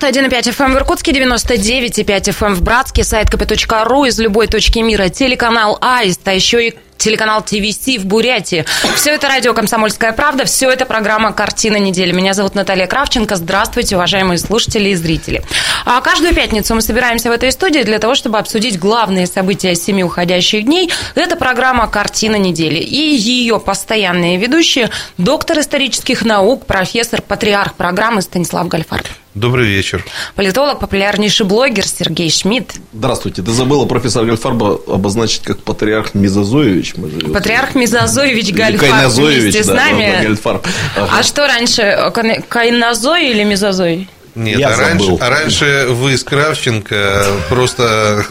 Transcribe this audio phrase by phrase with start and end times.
[0.00, 4.78] 91,5 FM эм в Иркутске, 99,5 FM эм в Братске, сайт kp.ru из любой точки
[4.78, 8.64] мира, телеканал Аист, а еще и телеканал ТВС в Бурятии.
[8.94, 12.12] Все это радио «Комсомольская правда», все это программа «Картина недели».
[12.12, 13.34] Меня зовут Наталья Кравченко.
[13.34, 15.42] Здравствуйте, уважаемые слушатели и зрители.
[15.84, 20.04] А каждую пятницу мы собираемся в этой студии для того, чтобы обсудить главные события семи
[20.04, 20.92] уходящих дней.
[21.16, 22.78] Это программа «Картина недели».
[22.78, 29.06] И ее постоянные ведущие– доктор исторических наук, профессор, патриарх программы Станислав Гальфарб.
[29.34, 29.81] Добрый вечер.
[30.34, 32.74] Политолог, популярнейший блогер Сергей Шмидт.
[32.92, 33.42] Здравствуйте.
[33.42, 36.94] Ты забыла профессор Гальфарба обозначить как патриарх Мизозоевич.
[36.96, 37.32] Мы живем.
[37.32, 40.36] Патриарх Мизозоевич Гальфарб вместе с нами.
[40.44, 40.60] Да,
[40.96, 41.10] ага.
[41.18, 42.12] А что раньше,
[42.48, 44.08] Кайнозой или Мизозой?
[44.34, 48.24] Нет, Я а, раньше, а раньше вы с Кравченко просто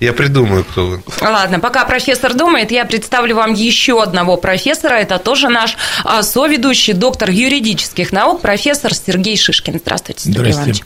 [0.00, 1.02] я придумаю, кто вы.
[1.20, 4.94] Ладно, пока профессор думает, я представлю вам еще одного профессора.
[4.94, 9.78] Это тоже наш а, соведущий, доктор юридических наук, профессор Сергей Шишкин.
[9.78, 10.82] Здравствуйте, Сергей Иванович.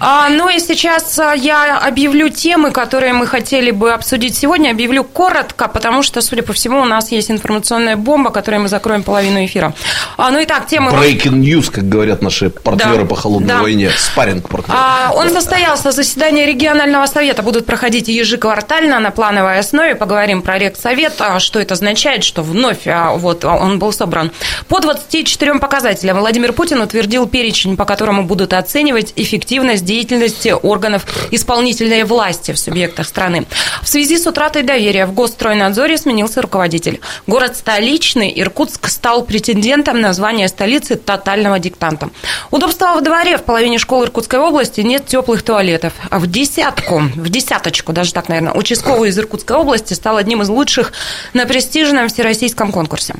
[0.00, 4.70] А, ну и сейчас а, я объявлю темы, которые мы хотели бы обсудить сегодня.
[4.70, 9.02] Объявлю коротко, потому что, судя по всему, у нас есть информационная бомба, которой мы закроем
[9.02, 9.74] половину эфира.
[10.16, 10.92] А, ну и так, темы...
[10.92, 13.62] Breaking news, как говорят наши партнеры да, по холодной да.
[13.62, 13.90] войне.
[13.96, 14.76] Спарринг партнер.
[14.78, 19.96] А, он состоялся, заседание регионального совета будут проходить ежеквартально на плановой основе.
[19.96, 24.30] Поговорим про регсовет, а, что это означает, что вновь а, вот, он был собран.
[24.68, 32.04] По 24 показателям Владимир Путин утвердил перечень, по которому будут оценивать эффективность деятельности органов исполнительной
[32.04, 33.46] власти в субъектах страны.
[33.82, 37.00] В связи с утратой доверия в Госстройнадзоре сменился руководитель.
[37.26, 42.10] Город столичный, Иркутск, стал претендентом на звание столицы тотального диктанта.
[42.50, 45.94] Удобства во дворе в половине школ Иркутской области нет теплых туалетов.
[46.10, 50.50] А в десятку, в десяточку, даже так, наверное, участковый из Иркутской области стал одним из
[50.50, 50.92] лучших
[51.32, 53.14] на престижном всероссийском конкурсе.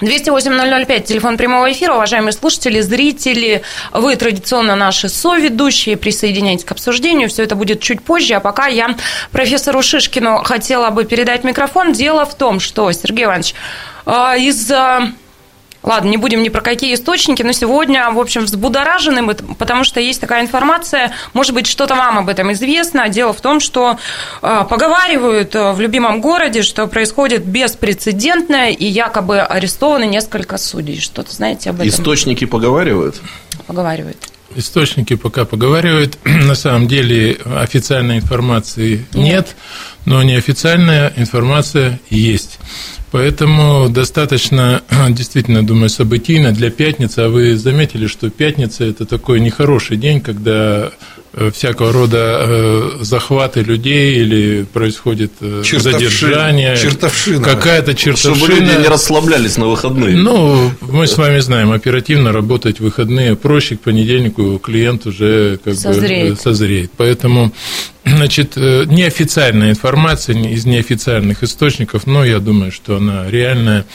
[0.00, 1.94] 208-005, телефон прямого эфира.
[1.94, 7.28] Уважаемые слушатели, зрители, вы традиционно наши соведущие, присоединяйтесь к обсуждению.
[7.28, 8.96] Все это будет чуть позже, а пока я
[9.30, 11.92] профессору Шишкину хотела бы передать микрофон.
[11.92, 13.54] Дело в том, что, Сергей Иванович,
[14.06, 14.70] а, из
[15.84, 20.20] Ладно, не будем ни про какие источники, но сегодня, в общем, взбудоражены, потому что есть
[20.20, 23.08] такая информация, может быть, что-то вам об этом известно.
[23.10, 23.98] Дело в том, что
[24.42, 30.98] э, поговаривают э, в любимом городе, что происходит беспрецедентное и якобы арестованы несколько судей.
[31.00, 31.88] Что-то знаете об этом?
[31.88, 33.20] Источники поговаривают?
[33.66, 34.16] Поговаривают.
[34.56, 36.18] Источники пока поговаривают.
[36.24, 39.56] На самом деле официальной информации нет, нет
[40.06, 42.58] но неофициальная информация есть.
[43.14, 47.20] Поэтому достаточно, действительно, думаю, событийно для пятницы.
[47.20, 50.90] А вы заметили, что пятница– это такой нехороший день, когда
[51.36, 56.76] Э, всякого рода э, захваты людей или происходит э, чертовшина, задержание.
[56.76, 57.44] Чертовшина.
[57.44, 58.36] Какая-то чертовшина.
[58.36, 60.16] Чтобы люди не расслаблялись на выходные.
[60.16, 65.74] Ну, мы с вами знаем, оперативно работать в выходные проще, к понедельнику клиент уже как
[65.74, 66.34] созреет.
[66.34, 66.92] бы созреет.
[66.96, 67.52] Поэтому
[68.04, 73.86] Значит, неофициальная информация из неофициальных источников, но я думаю, что она реальная,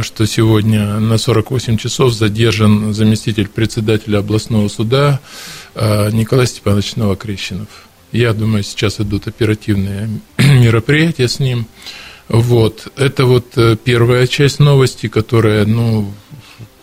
[0.00, 5.20] что сегодня на 48 часов задержан заместитель председателя областного суда
[5.74, 7.68] Э, Николай Степанович Новокрещенов.
[8.12, 11.66] Я думаю, сейчас идут оперативные мероприятия с ним.
[12.28, 12.92] Вот.
[12.96, 16.12] Это вот э, первая часть новости, которая, ну,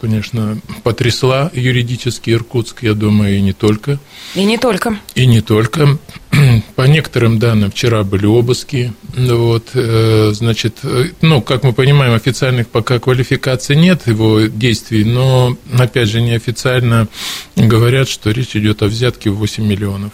[0.01, 3.99] конечно, потрясла юридически Иркутск, я думаю, и не только.
[4.33, 4.97] И не только.
[5.13, 5.99] И не только.
[6.75, 8.93] По некоторым данным, вчера были обыски.
[9.15, 15.55] Вот, э, значит, э, ну, как мы понимаем, официальных пока квалификаций нет его действий, но,
[15.77, 17.07] опять же, неофициально
[17.55, 20.13] говорят, что речь идет о взятке в 8 миллионов.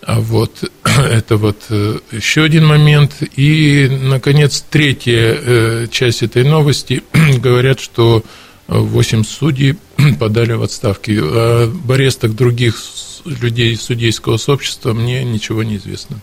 [0.00, 3.16] А вот это вот э, еще один момент.
[3.36, 7.02] И, наконец, третья часть этой новости.
[7.38, 8.24] Говорят, что
[8.68, 9.76] 8 судей
[10.20, 11.12] подали в отставки.
[11.12, 12.76] Об арестах других
[13.24, 16.18] людей судейского сообщества мне ничего не известно.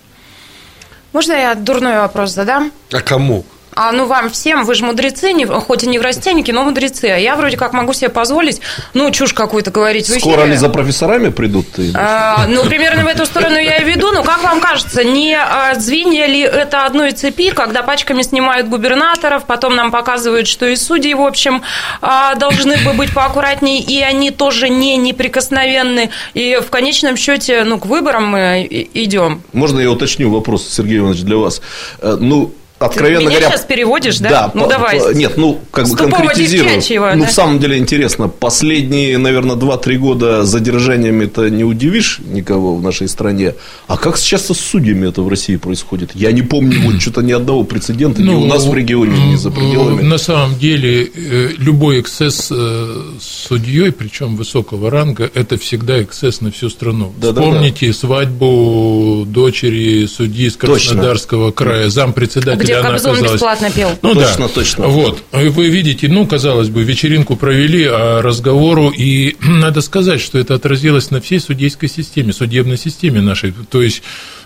[1.14, 2.72] Можно я дурной вопрос задам?
[2.92, 3.46] А кому?
[3.74, 7.06] А ну вам всем, вы же мудрецы, не, хоть и не врастенники, но мудрецы.
[7.06, 8.62] А я вроде как могу себе позволить,
[8.94, 11.72] ну, чушь какую-то говорить в Скоро они за профессорами придут?
[11.72, 11.92] Ты?
[11.96, 14.12] А, ну, примерно в эту сторону я и веду.
[14.12, 19.46] Но как вам кажется, не а, звенья ли это одной цепи, когда пачками снимают губернаторов,
[19.46, 21.62] потом нам показывают, что и судьи, в общем,
[22.02, 26.10] а, должны бы быть поаккуратнее, и они тоже не неприкосновенны.
[26.34, 29.42] И в конечном счете, ну, к выборам мы идем.
[29.54, 31.62] Можно я уточню вопрос, Сергей Иванович, для вас?
[32.00, 33.52] Э, ну, откровенно Ты меня говоря...
[33.52, 34.30] сейчас переводишь, да?
[34.30, 35.00] да ну, по, давай.
[35.00, 36.82] По, нет, ну, как бы конкретизирую.
[37.16, 37.30] Ну, да?
[37.30, 38.28] в самом деле интересно.
[38.28, 43.56] Последние, наверное, 2-3 года задержаниями это не удивишь никого в нашей стране.
[43.88, 46.12] А как сейчас с судьями это в России происходит?
[46.16, 49.36] Я не помню вот что-то ни одного прецедента ну, ни у нас в регионе, ни
[49.36, 50.02] за пределами.
[50.02, 56.42] На самом деле, э, любой эксцесс э, с судьей, причем высокого ранга, это всегда эксцесс
[56.42, 57.14] на всю страну.
[57.18, 58.00] Да, Вспомните да, да.
[58.00, 61.66] свадьбу дочери судьи из Краснодарского Точно.
[61.66, 63.34] края, зампредседателя Где она Кобзон оказалась.
[63.34, 63.90] бесплатно пел.
[64.02, 64.54] Ну точно, да.
[64.54, 64.88] точно.
[64.88, 65.24] Вот.
[65.32, 71.12] Вы видите, ну, казалось бы, вечеринку провели, а разговору, и надо сказать, что это отразилось
[71.12, 73.54] на всей судейской системе, судебной системе нашей.
[73.70, 74.04] То есть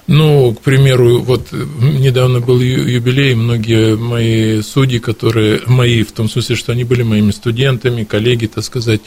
[0.08, 6.56] ну, к примеру, вот недавно был юбилей, многие мои судьи, которые, мои, в том смысле,
[6.56, 9.02] что они были моими студентами, коллеги, так сказать,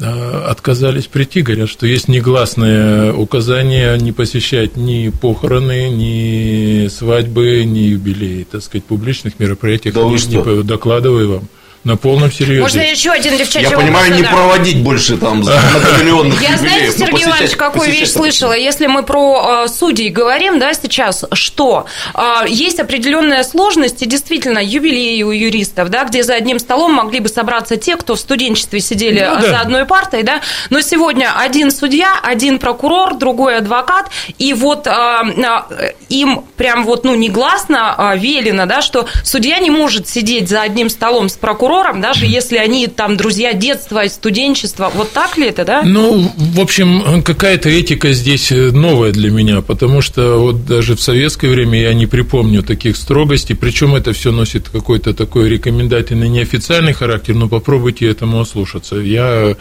[0.00, 7.80] а, отказались прийти, говорят, что есть негласное указание не посещать ни похороны, ни свадьбы, ни
[7.80, 9.90] юбилеи, так сказать, публичных мероприятий.
[9.90, 11.48] Да не, не докладываю вам.
[11.88, 12.60] На полном серьезе.
[12.60, 17.56] Можно еще один девчачий Я понимаю, не проводить больше там многомиллионных Я, знаете, Сергей Иванович,
[17.56, 18.52] какую вещь слышала?
[18.52, 24.58] Если мы про э, судей говорим, да, сейчас, что э, есть определенная сложность, и действительно,
[24.58, 28.80] юбилеи у юристов, да, где за одним столом могли бы собраться те, кто в студенчестве
[28.80, 29.48] сидели ну, да.
[29.48, 35.92] за одной партой, да, но сегодня один судья, один прокурор, другой адвокат, и вот э,
[36.10, 41.30] им прям вот, ну, негласно велено, да, что судья не может сидеть за одним столом
[41.30, 44.90] с прокурором, прокурором, даже если они там друзья детства и студенчества.
[44.94, 45.82] Вот так ли это, да?
[45.82, 51.48] Ну, в общем, какая-то этика здесь новая для меня, потому что вот даже в советское
[51.48, 57.34] время я не припомню таких строгостей, причем это все носит какой-то такой рекомендательный неофициальный характер,
[57.34, 58.96] но попробуйте этому ослушаться.
[58.96, 59.56] Я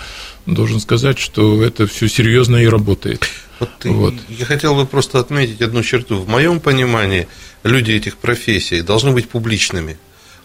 [0.46, 3.28] должен сказать, что это все серьезно и работает.
[3.60, 4.14] Вот, вот.
[4.30, 6.18] Я хотел бы просто отметить одну черту.
[6.18, 7.28] В моем понимании
[7.64, 9.98] люди этих профессий должны быть публичными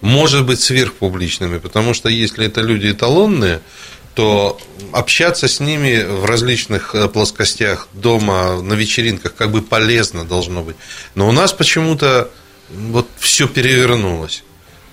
[0.02, 3.60] может быть сверхпубличными, потому что если это люди эталонные,
[4.14, 4.60] то
[4.92, 10.76] общаться с ними в различных э, плоскостях дома, на вечеринках как бы полезно должно быть.
[11.14, 12.30] Но у нас почему-то
[12.68, 14.44] вот все перевернулось.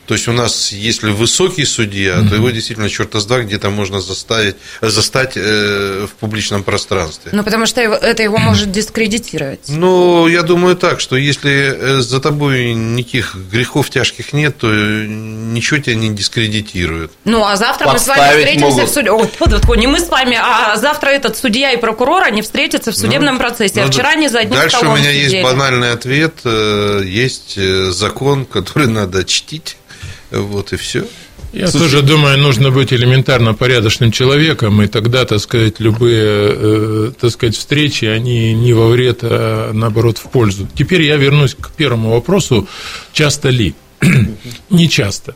[0.09, 2.29] То есть у нас, если высокий судья, mm-hmm.
[2.29, 7.29] то его действительно черта с два где-то можно заставить, застать э, в публичном пространстве.
[7.31, 9.59] Ну, потому что это его может дискредитировать.
[9.69, 15.79] Ну, я думаю так, что если э, за тобой никаких грехов тяжких нет, то ничего
[15.79, 17.11] тебя не дискредитирует.
[17.23, 18.89] Ну, а завтра мы с вами встретимся могут.
[18.89, 19.11] в суде.
[19.11, 22.91] О, вот, вот, не мы с вами, а завтра этот судья и прокурор, они встретятся
[22.91, 23.83] в ну, судебном ну, процессе.
[23.83, 25.35] А вчера они за одним Дальше у меня сидели.
[25.35, 26.33] есть банальный ответ.
[26.45, 27.59] Э, есть
[27.91, 29.77] закон, который надо чтить.
[30.31, 31.05] Вот и все.
[31.51, 37.11] Я Слушай, тоже думаю, нужно быть элементарно порядочным человеком, и тогда, так сказать, любые, э,
[37.19, 40.67] так сказать, встречи, они не во вред, а наоборот в пользу.
[40.75, 42.67] Теперь я вернусь к первому вопросу.
[43.13, 43.73] Часто ли?
[44.69, 45.35] не часто.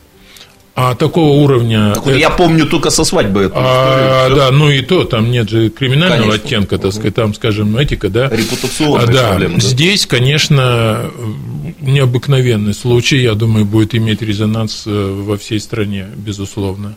[0.76, 1.92] А такого уровня...
[1.94, 2.18] Так, это...
[2.18, 4.36] Я помню только со свадьбы эту а, историю.
[4.36, 6.46] Да, ну и то, там нет же криминального конечно.
[6.46, 8.28] оттенка, так сказать, там, скажем, этика, да.
[8.28, 9.28] Репутационная да.
[9.28, 9.54] проблема.
[9.54, 9.60] Да.
[9.60, 11.10] Здесь, конечно,
[11.80, 16.96] необыкновенный случай, я думаю, будет иметь резонанс э, во всей стране, безусловно.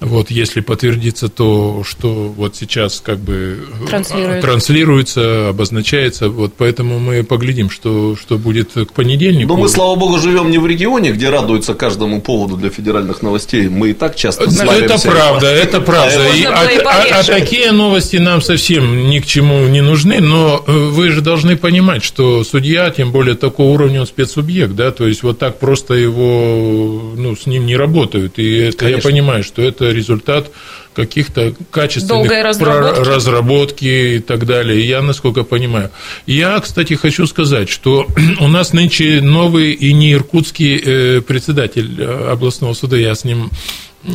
[0.00, 6.98] Вот, если подтвердится то, что вот сейчас как бы э, транслируется, транслируется обозначается, вот поэтому
[6.98, 9.54] мы поглядим, что, что будет к понедельнику.
[9.54, 13.68] Но мы, слава богу, живем не в регионе, где радуются каждому поводу для федеральных новостей.
[13.68, 16.28] Мы и так часто Это правда, это правда.
[16.34, 20.72] И, а, а, а такие новости нам совсем ни к чему не нужны, но э,
[20.72, 25.22] вы же должны понимать, что судья, тем более такого уровня он спецсубъект, да, то есть
[25.22, 28.38] вот так просто его, ну, с ним не работают.
[28.38, 29.08] И это Конечно.
[29.08, 30.50] я понимаю, что это это результат
[30.94, 33.08] каких-то качественных разработки.
[33.08, 34.86] разработки и так далее.
[34.86, 35.90] Я, насколько понимаю.
[36.26, 38.06] Я, кстати, хочу сказать, что
[38.40, 43.50] у нас нынче новый и не иркутский э, председатель э, областного суда, я с ним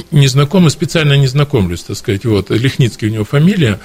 [0.09, 3.81] не знаком и специально не знакомлюсь, так сказать, вот, Лихницкий у него фамилия,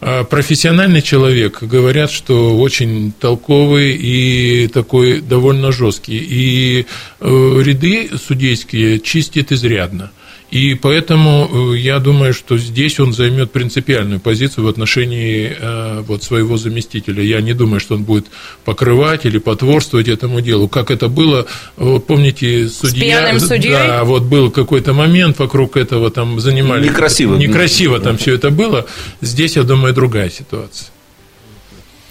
[0.00, 6.86] а профессиональный человек, говорят, что очень толковый и такой довольно жесткий, и
[7.20, 10.10] э, ряды судейские чистит изрядно.
[10.50, 16.24] И поэтому э, я думаю, что здесь он займет принципиальную позицию в отношении э, вот
[16.24, 17.22] своего заместителя.
[17.22, 18.26] Я не думаю, что он будет
[18.64, 20.68] покрывать или потворствовать этому делу.
[20.68, 23.38] Как это было, вот помните, судья...
[23.38, 23.72] С судьей?
[23.72, 26.88] Да, вот был какой-то момент вокруг этого, там занимали...
[26.88, 27.36] Некрасиво.
[27.36, 28.86] Некрасиво там все это было.
[29.20, 30.88] Здесь, я думаю, другая ситуация.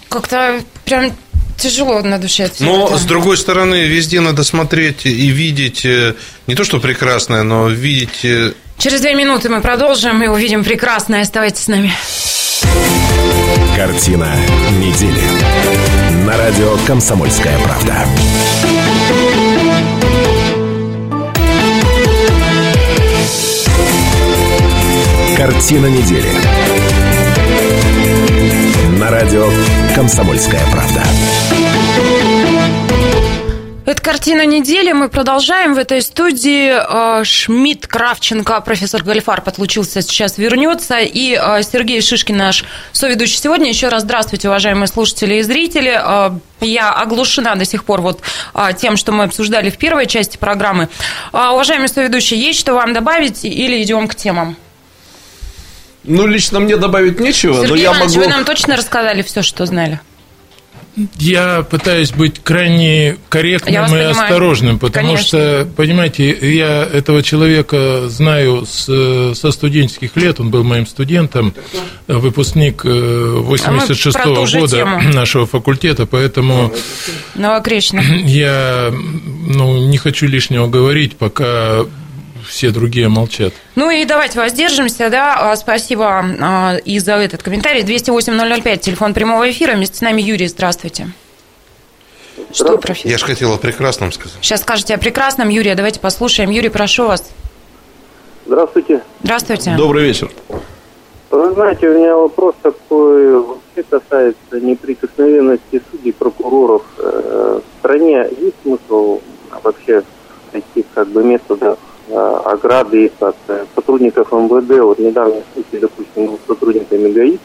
[0.08, 1.12] Как-то прям
[1.60, 2.44] тяжело на душе.
[2.44, 2.98] От Но, этого.
[2.98, 6.14] с другой стороны, везде надо смотреть и видеть э,
[6.46, 8.24] не то, что прекрасное, но видеть...
[8.24, 11.22] Э, Через две минуты мы продолжим и увидим прекрасное.
[11.22, 11.92] Оставайтесь с нами.
[13.76, 14.34] Картина
[14.78, 15.22] недели.
[16.26, 18.06] На радио «Комсомольская правда».
[25.36, 26.28] Картина недели.
[28.98, 29.48] На радио
[29.94, 31.02] «Комсомольская правда».
[33.90, 34.92] Это картина недели.
[34.92, 36.70] Мы продолжаем в этой студии.
[36.70, 41.00] Э, Шмидт, Кравченко, профессор Гальфар отлучился, сейчас вернется.
[41.00, 43.68] И э, Сергей Шишкин, наш соведущий сегодня.
[43.68, 46.00] Еще раз здравствуйте, уважаемые слушатели и зрители.
[46.00, 48.20] Э, я оглушена до сих пор вот
[48.76, 50.88] тем, что мы обсуждали в первой части программы.
[51.32, 54.56] Уважаемые соведущие, есть что вам добавить или идем к темам?
[56.04, 58.20] Ну, лично мне добавить нечего, Сергей но я Иванович, могу...
[58.20, 60.00] вы нам точно рассказали все, что знали?
[61.18, 64.10] Я пытаюсь быть крайне корректным и понимаю.
[64.10, 65.26] осторожным, потому Конечно.
[65.26, 71.54] что, понимаете, я этого человека знаю с, со студенческих лет, он был моим студентом,
[72.06, 75.00] выпускник 86 э, -го года тему.
[75.14, 76.72] нашего факультета, поэтому
[77.34, 78.26] Новокрещенных.
[78.26, 81.84] я ну, не хочу лишнего говорить, пока
[82.46, 83.52] все другие молчат.
[83.74, 85.52] Ну и давайте воздержимся, да.
[85.52, 87.82] А, спасибо а, и за этот комментарий.
[87.82, 89.74] 208-005, телефон прямого эфира.
[89.74, 91.08] Вместе с нами Юрий, здравствуйте.
[92.52, 93.10] Что, профессор?
[93.10, 94.38] Я же хотел о прекрасном сказать.
[94.40, 95.48] Сейчас скажете о прекрасном.
[95.48, 96.50] Юрия, давайте послушаем.
[96.50, 97.30] Юрий, прошу вас.
[98.46, 99.02] Здравствуйте.
[99.22, 99.74] Здравствуйте.
[99.76, 100.30] Добрый вечер.
[101.30, 106.82] Вы знаете, у меня вопрос такой, вообще касается неприкосновенности судей, прокуроров.
[106.98, 109.20] Э, в стране есть смысл
[109.62, 110.02] вообще
[110.50, 111.78] таких как бы методов
[112.16, 114.80] ограды их от э, сотрудников МВД.
[114.82, 117.38] Вот недавний случай, допустим, был сотрудниками ГАИ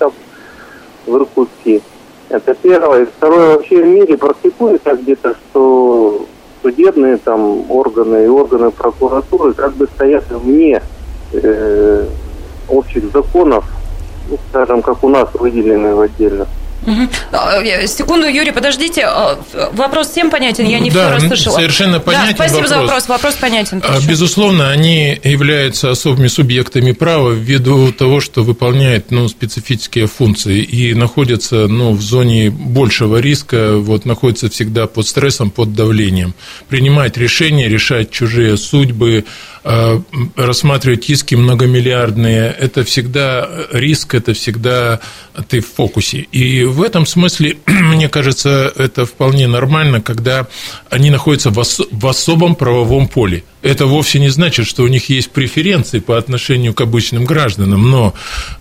[1.05, 1.81] в Иркутске.
[2.29, 3.03] Это первое.
[3.03, 6.25] И второе, вообще в мире практикуется где-то, что
[6.61, 10.81] судебные там органы и органы прокуратуры как бы стоят вне
[11.33, 12.05] э,
[12.67, 13.65] общих законов,
[14.29, 16.47] ну, скажем, как у нас выделены в отдельных
[16.85, 17.87] Угу.
[17.87, 19.05] Секунду, Юрий, подождите.
[19.05, 19.39] А,
[19.73, 21.55] вопрос всем понятен, я не да, все расслышала.
[21.55, 22.69] совершенно понятен да, спасибо вопрос.
[22.69, 23.81] за вопрос, вопрос понятен.
[23.81, 23.97] Точно.
[23.97, 30.93] А, безусловно, они являются особыми субъектами права ввиду того, что выполняют ну, специфические функции и
[30.93, 36.35] находятся ну, в зоне большего риска, вот, находятся всегда под стрессом, под давлением.
[36.69, 39.23] Принимать решения, решать чужие судьбы, Э,
[40.35, 44.99] рассматривать иски многомиллиардные, это всегда риск, это всегда
[45.47, 46.19] ты в фокусе.
[46.31, 50.47] И в этом смысле, мне кажется, это вполне нормально, когда
[50.89, 55.97] они находятся в особом правовом поле– это вовсе не значит, что у них есть преференции
[55.97, 58.13] по отношению к обычным гражданам, но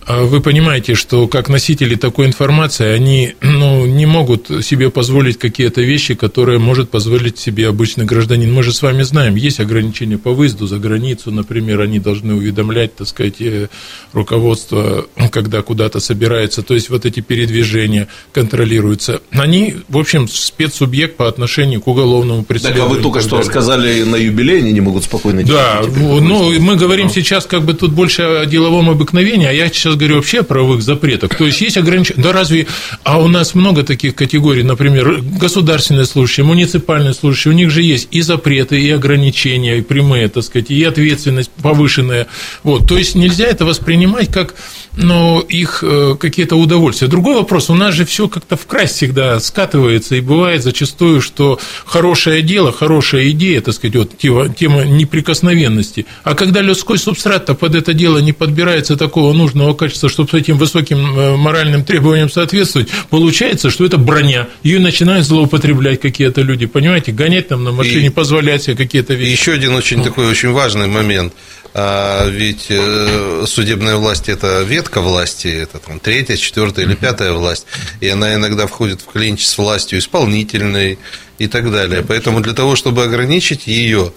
[0.07, 5.81] а, вы понимаете, что как носители такой информации, они ну, не могут себе позволить какие-то
[5.81, 8.51] вещи, которые может позволить себе обычный гражданин.
[8.51, 12.95] Мы же с вами знаем, есть ограничения по выезду за границу, например, они должны уведомлять,
[12.95, 13.67] так сказать, э,
[14.11, 19.21] руководство, когда куда-то собирается, то есть вот эти передвижения контролируются.
[19.29, 22.87] Они, в общем, спецсубъект по отношению к уголовному преследованию.
[22.87, 26.59] Так, а вы только что сказали, на юбилей они не могут могут спокойно Да, ну,
[26.59, 30.39] мы говорим сейчас как бы тут больше о деловом обыкновении, а я сейчас говорю вообще
[30.39, 31.35] о правовых запретах.
[31.35, 32.23] То есть есть ограничения.
[32.23, 32.67] Да разве...
[33.03, 38.07] А у нас много таких категорий, например, государственные служащие, муниципальные служащие, у них же есть
[38.11, 42.27] и запреты, и ограничения, и прямые, так сказать, и ответственность повышенная.
[42.63, 42.87] Вот.
[42.87, 44.55] То есть нельзя это воспринимать как
[44.97, 47.07] ну, их э, какие-то удовольствия.
[47.07, 51.59] Другой вопрос, у нас же все как-то в край всегда скатывается, и бывает зачастую, что
[51.85, 54.17] хорошее дело, хорошая идея, так сказать, вот
[54.55, 56.05] тема неприкосновенности.
[56.23, 60.57] А когда людской субстрат под это дело не подбирается такого нужного качества, чтобы с этим
[60.57, 64.47] высоким э, моральным требованиям соответствовать, получается, что это броня.
[64.63, 69.31] Ее начинают злоупотреблять какие-то люди, понимаете, гонять там на машине, и, позволять себе какие-то вещи.
[69.31, 71.33] Еще один очень такой очень важный момент.
[71.77, 77.65] А ведь э, судебная власть– это ветка власти, это там третья, четвертая или пятая власть,
[77.99, 80.97] и она иногда входит в клинч с властью исполнительной
[81.37, 82.01] и так далее.
[82.07, 84.13] Поэтому для того, чтобы ограничить ее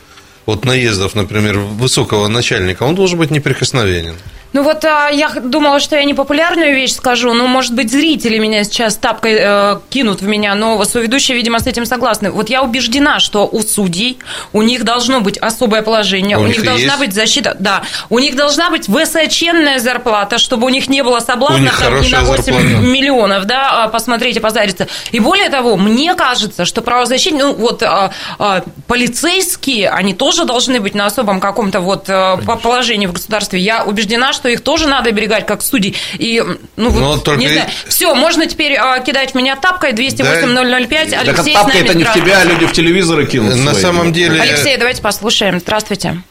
[0.49, 4.14] от наездов, например, высокого начальника, он должен быть неприкосновенен.
[4.55, 8.64] Ну вот а, я думала, что я непопулярную вещь скажу, ну, может быть, зрители меня
[8.64, 12.31] сейчас тапкой э, кинут в меня, но соведущие, видимо, с этим согласны.
[12.31, 14.19] Вот я убеждена, что у судей,
[14.55, 16.99] у них должно быть особое положение, у, у них, них должна есть.
[16.99, 21.71] быть защита, да, у них должна быть высоченная зарплата, чтобы у них не было соблазна
[21.78, 22.64] там, не на 8 зарплата.
[22.64, 24.88] миллионов, да, а, посмотреть и позариться.
[25.12, 30.81] И более того, мне кажется, что правозащитники, ну, вот а, а, полицейские, они тоже должны
[30.81, 33.61] быть на особом каком-то вот а, положении в государстве.
[33.61, 35.97] Я убеждена, что их тоже надо оберегать как судей.
[36.14, 36.42] И,
[36.76, 37.40] ну, вот, только...
[37.40, 37.68] не знаю.
[37.88, 41.11] Все, можно теперь а, кидать меня тапкой 208-005.
[41.11, 41.21] Да.
[41.21, 43.57] Алексей так, тапка это не в тебя, а люди в телевизоры кинут.
[43.57, 43.83] На свои.
[43.83, 44.40] самом деле...
[44.40, 45.59] Алексей, давайте послушаем.
[45.61, 46.23] Здравствуйте.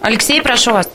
[0.00, 0.88] Алексей, прошу вас.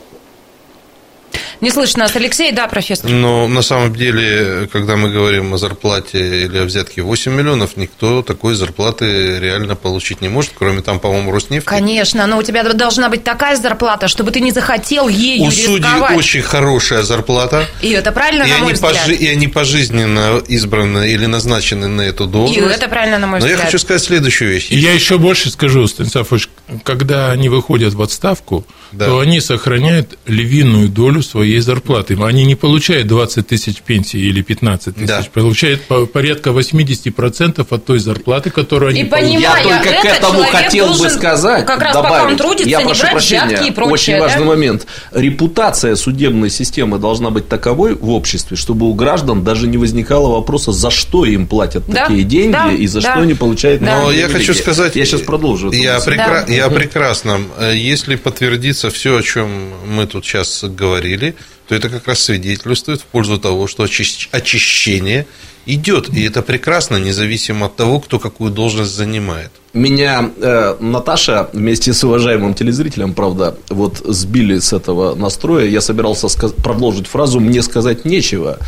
[1.60, 3.10] Не слышно нас, Алексей, да, профессор?
[3.10, 8.22] Но на самом деле, когда мы говорим о зарплате или о взятке 8 миллионов, никто
[8.22, 11.66] такой зарплаты реально получить не может, кроме там, по-моему, Роснефти.
[11.66, 16.14] Конечно, но у тебя должна быть такая зарплата, чтобы ты не захотел ею У судей
[16.14, 17.66] очень хорошая зарплата.
[17.82, 18.92] И это правильно, и на мой взгляд.
[18.94, 22.60] Пожи- и они пожизненно избраны или назначены на эту должность.
[22.60, 23.58] И это правильно, на мой но взгляд.
[23.58, 24.68] Но я хочу сказать следующую вещь.
[24.70, 26.48] Я еще больше скажу, Станислав Ильич,
[26.84, 29.06] когда они выходят в отставку, да.
[29.06, 32.16] то они сохраняют львиную долю своей зарплаты.
[32.20, 35.24] Они не получают 20 тысяч пенсий или 15 тысяч, да.
[35.32, 39.40] получают порядка 80% от той зарплаты, которую они и получают.
[39.40, 42.16] Я только к этому хотел бы сказать, как раз добавить.
[42.16, 43.92] пока он трудится, я не прошу брать прощения, и прочее.
[43.92, 44.20] Очень да?
[44.20, 44.86] важный момент.
[45.12, 50.72] Репутация судебной системы должна быть таковой в обществе, чтобы у граждан даже не возникало вопроса,
[50.72, 52.06] за что им платят да?
[52.06, 52.72] такие деньги да?
[52.72, 53.12] и за да?
[53.12, 53.82] что они получают.
[53.82, 54.02] Да.
[54.02, 55.70] Но я хочу сказать, я сейчас продолжу.
[55.72, 56.44] Я, прекра...
[56.46, 56.52] да.
[56.52, 57.40] я прекрасно.
[57.72, 59.48] Если подтвердится все, о чем
[59.86, 61.34] мы тут сейчас говорили,
[61.68, 65.26] то это как раз свидетельствует в пользу того, что очищение
[65.68, 66.08] идет.
[66.08, 69.50] И это прекрасно, независимо от того, кто какую должность занимает.
[69.74, 75.66] Меня э, Наташа вместе с уважаемым телезрителем, правда, вот сбили с этого настроя.
[75.66, 78.58] Я собирался сказ- продолжить фразу «мне сказать нечего».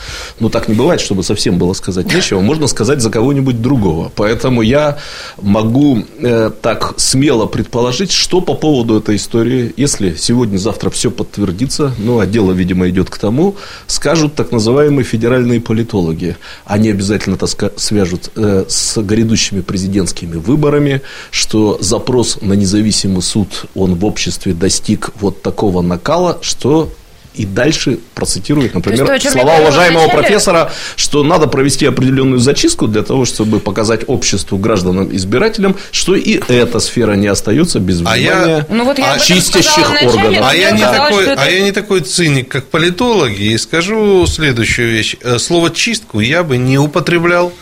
[0.41, 2.41] Но так не бывает, чтобы совсем было сказать нечего.
[2.41, 4.13] Можно сказать за кого-нибудь другого.
[4.15, 4.99] Поэтому я
[5.41, 12.21] могу э, так смело предположить, что по поводу этой истории, если сегодня-завтра все подтвердится, ну,
[12.21, 16.37] а дело, видимо, идет к тому, скажут так называемые федеральные политологи.
[16.67, 23.95] Они обязательно это свяжут э, с грядущими президентскими выборами что запрос на независимый суд, он
[23.95, 26.93] в обществе достиг вот такого накала, что
[27.35, 30.23] и дальше процитирует, например, то, слова уважаемого вначале...
[30.23, 36.41] профессора, что надо провести определенную зачистку для того, чтобы показать обществу, гражданам, избирателям, что и
[36.49, 38.67] эта сфера не остается без а внимания а я...
[38.69, 40.45] ну, вот я чистящих органов.
[40.45, 41.43] А я, не такой, это...
[41.43, 45.17] а я не такой циник, как политологи, и скажу следующую вещь.
[45.23, 47.53] Э, слово «чистку» я бы не употреблял.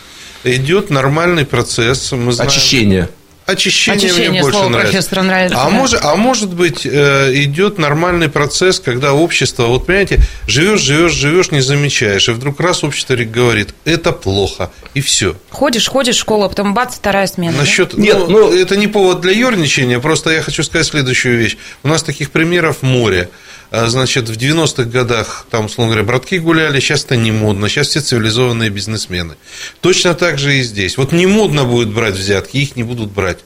[0.43, 2.11] Идет нормальный процесс.
[2.11, 2.49] Мы знаем...
[2.49, 3.09] Очищение.
[3.49, 5.21] Очищение, Очищение мне больше нравится.
[5.21, 5.57] нравится.
[5.59, 11.13] А, может, а может быть, э, идет нормальный процесс, когда общество, вот понимаете, живешь, живешь,
[11.13, 15.35] живешь, не замечаешь, и вдруг раз общество говорит, это плохо, и все.
[15.49, 17.57] Ходишь, ходишь в школу, а потом бац, вторая смена.
[17.57, 18.01] Насчет, да?
[18.01, 21.57] Нет, ну, ну, это не повод для ерничания, просто я хочу сказать следующую вещь.
[21.83, 23.29] У нас таких примеров море.
[23.71, 27.89] А, значит, в 90-х годах, там, условно говоря, братки гуляли, сейчас это не модно, сейчас
[27.89, 29.35] все цивилизованные бизнесмены.
[29.81, 30.97] Точно так же и здесь.
[30.97, 33.39] Вот не модно будет брать взятки, их не будут брать.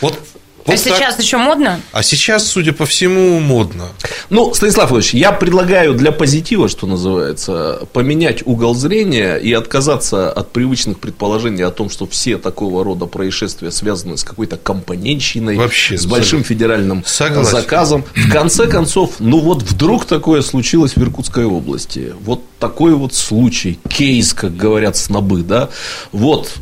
[0.00, 0.18] Вот
[0.66, 0.96] вот а так.
[0.96, 1.80] сейчас еще модно?
[1.92, 3.88] А сейчас, судя по всему, модно.
[4.30, 10.50] Ну, Станислав Ильич, я предлагаю для позитива, что называется, поменять угол зрения и отказаться от
[10.52, 16.06] привычных предположений о том, что все такого рода происшествия связаны с какой-то компонентщиной, Вообще, с
[16.06, 16.44] большим согласен.
[16.44, 17.50] федеральным Согласен.
[17.50, 18.04] заказом.
[18.14, 22.12] В конце концов, ну вот вдруг такое случилось в Иркутской области.
[22.20, 25.68] Вот такой вот случай, кейс, как говорят снобы, да.
[26.12, 26.52] Вот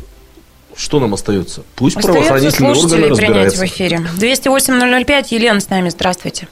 [0.75, 1.63] что нам остается?
[1.75, 3.61] Пусть остается правоохранительные органы разбираются.
[3.61, 4.01] в эфире.
[4.19, 6.47] 208-005, Елена с нами, здравствуйте.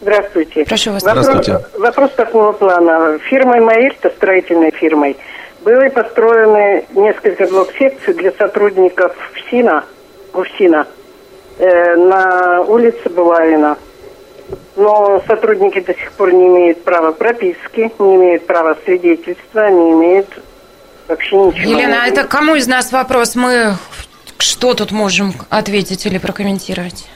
[0.00, 0.64] Здравствуйте.
[0.64, 1.02] Прошу вас.
[1.02, 1.52] Здравствуйте.
[1.52, 3.18] Вопрос, вопрос такого плана.
[3.30, 5.16] Фирмой Маильта, строительной фирмой,
[5.64, 9.84] были построены несколько блок-секций для сотрудников ФСИНа,
[10.34, 10.86] УФСИНа,
[11.58, 13.76] э, на улице Булавина.
[14.74, 20.28] Но сотрудники до сих пор не имеют права прописки, не имеют права свидетельства, не имеют
[21.08, 21.72] вообще ничего.
[21.72, 23.34] Елена, а это кому из нас вопрос?
[23.34, 23.76] Мы
[24.38, 27.06] что тут можем ответить или прокомментировать?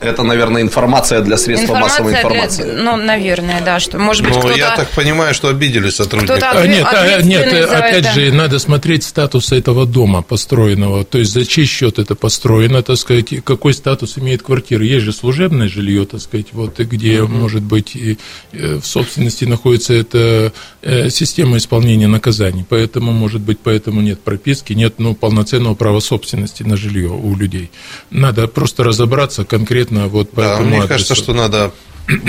[0.00, 2.62] Это, наверное, информация для средств информация массовой информации.
[2.62, 4.34] Для, ну, наверное, да, что может быть.
[4.34, 6.38] Ну, я так понимаю, что обидели сотрудников.
[6.40, 8.12] А, нет, а, нет, опять это.
[8.12, 11.04] же, надо смотреть статус этого дома построенного.
[11.04, 14.84] То есть за чей счет это построено, так сказать, какой статус имеет квартира.
[14.84, 17.32] Есть же служебное жилье, так сказать, вот где, угу.
[17.32, 18.18] может быть, и
[18.52, 22.64] э, в собственности находится эта э, система исполнения наказаний.
[22.68, 27.70] Поэтому, может быть, поэтому нет прописки, нет ну, полноценного права собственности на жилье у людей.
[28.10, 30.88] Надо просто разобраться конкретно конкретно вот по да, этому Мне адресу.
[30.88, 31.72] кажется, что надо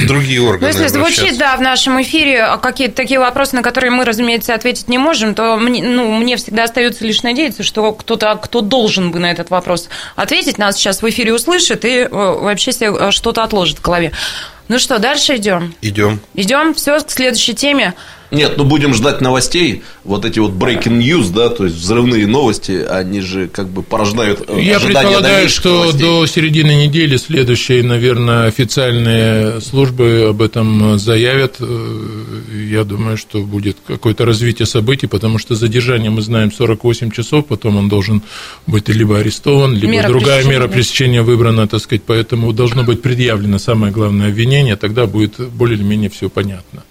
[0.08, 0.74] другие органы.
[0.74, 4.90] Ну, если звучит, да, в нашем эфире какие-то такие вопросы, на которые мы, разумеется, ответить
[4.90, 9.20] не можем, то мне, ну, мне всегда остается лишь надеяться, что кто-то, кто должен бы
[9.20, 13.44] на этот вопрос ответить, нас сейчас в эфире услышит и э, вообще себе э, что-то
[13.44, 14.12] отложит в голове.
[14.68, 15.74] Ну что, дальше идем?
[15.82, 16.20] Идем.
[16.36, 16.74] Идем.
[16.74, 17.94] Все, к следующей теме.
[18.32, 19.82] Нет, ну будем ждать новостей.
[20.04, 24.44] Вот эти вот breaking news, да, то есть взрывные новости, они же как бы порождают
[24.48, 26.02] э, Я предполагаю, что новостей.
[26.02, 31.56] до середины недели следующие, наверное, официальные службы об этом заявят.
[31.60, 32.00] Э,
[32.70, 37.78] я думаю, что будет какое-то развитие событий, потому что задержание мы знаем 48 часов, потом
[37.78, 38.22] он должен
[38.68, 43.58] быть либо арестован, либо мера другая мера пресечения выбрана, так сказать, поэтому должно быть предъявлено
[43.58, 46.84] самое главное обвинение, тогда будет более или менее все понятно.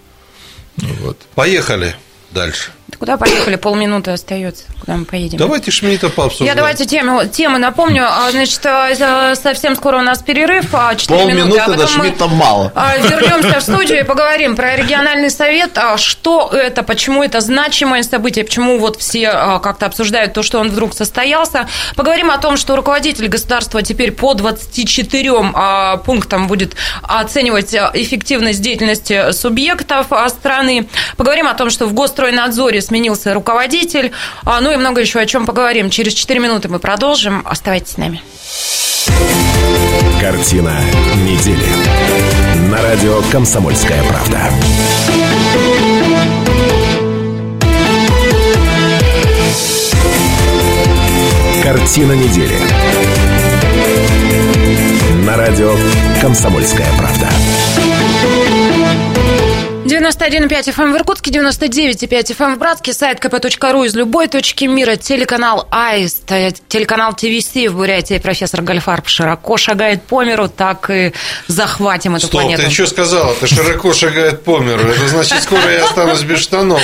[1.01, 1.17] Вот.
[1.35, 1.95] Поехали
[2.31, 2.71] дальше.
[2.99, 3.57] Куда поехали?
[3.57, 4.65] Полминуты остается.
[4.81, 5.39] Куда мы поедем?
[5.39, 6.51] Давайте Шмидта пообсуждаем.
[6.51, 8.05] Я давайте тему, темы напомню.
[8.09, 10.65] А, значит, а, совсем скоро у нас перерыв.
[10.65, 12.73] 4 а, Полминуты минуты, а до Шмидта мало.
[12.99, 15.79] Вернемся в студию и поговорим про региональный совет.
[15.97, 19.31] Что это, почему это значимое событие, почему вот все
[19.63, 21.69] как-то обсуждают то, что он вдруг состоялся.
[21.95, 30.07] Поговорим о том, что руководитель государства теперь по 24 пунктам будет оценивать эффективность деятельности субъектов
[30.29, 30.89] страны.
[31.17, 34.11] Поговорим о том, что в Госстройнадзоре сменился руководитель.
[34.45, 35.89] А, ну и много еще о чем поговорим.
[35.89, 37.47] Через 4 минуты мы продолжим.
[37.47, 38.21] Оставайтесь с нами.
[40.21, 40.81] Картина
[41.15, 41.65] недели.
[42.71, 44.51] На радио «Комсомольская правда».
[51.63, 52.57] Картина недели.
[55.25, 55.73] На радио
[56.21, 57.29] «Комсомольская правда».
[59.89, 64.67] 91,5 FM эм в Иркутске, 99,5 FM эм в Братске, сайт kp.ru из любой точки
[64.67, 66.27] мира, телеканал АИСТ,
[66.69, 68.19] телеканал ТВС в Бурятии.
[68.19, 71.15] Профессор Гальфарб широко шагает по миру, так и
[71.47, 72.65] захватим эту Стоп, планету.
[72.65, 73.35] ты что сказала?
[73.37, 74.81] Ты широко шагает по миру.
[74.81, 76.83] Это значит, скоро я останусь без штанов.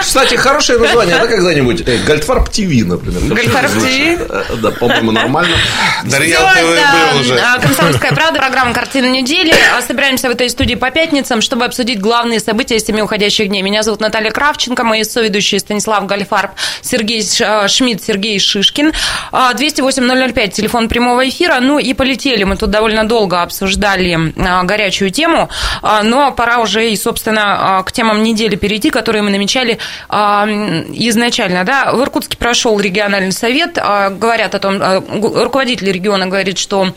[0.00, 1.82] Кстати, хорошее название, да, когда-нибудь?
[1.86, 3.32] Э, Гальфарб ТВ, например.
[3.32, 3.84] Гальфарб ТВ?
[3.84, 5.56] Э, да, по-моему, нормально.
[6.04, 7.40] Дарьял ТВ был уже.
[7.62, 9.54] Комсомольская правда, программа «Картина недели».
[9.86, 13.60] Собираемся в этой студии по пятницам, чтобы обсудить главные события семи уходящих дней.
[13.60, 18.94] Меня зовут Наталья Кравченко, мои соведущие Станислав Гальфарб, Сергей э, Шмидт, Сергей Шишкин.
[19.30, 21.58] 208-005, а, телефон прямого эфира.
[21.60, 22.44] Ну и полетели.
[22.44, 25.50] Мы тут довольно долго обсуждали а, горячую тему,
[25.82, 31.64] а, но пора уже и, собственно, к темам недели перейти, которые мы намечали изначально.
[31.64, 31.92] Да?
[31.92, 33.74] В Иркутске прошел региональный совет.
[33.74, 36.94] Говорят о том, руководитель региона говорит, что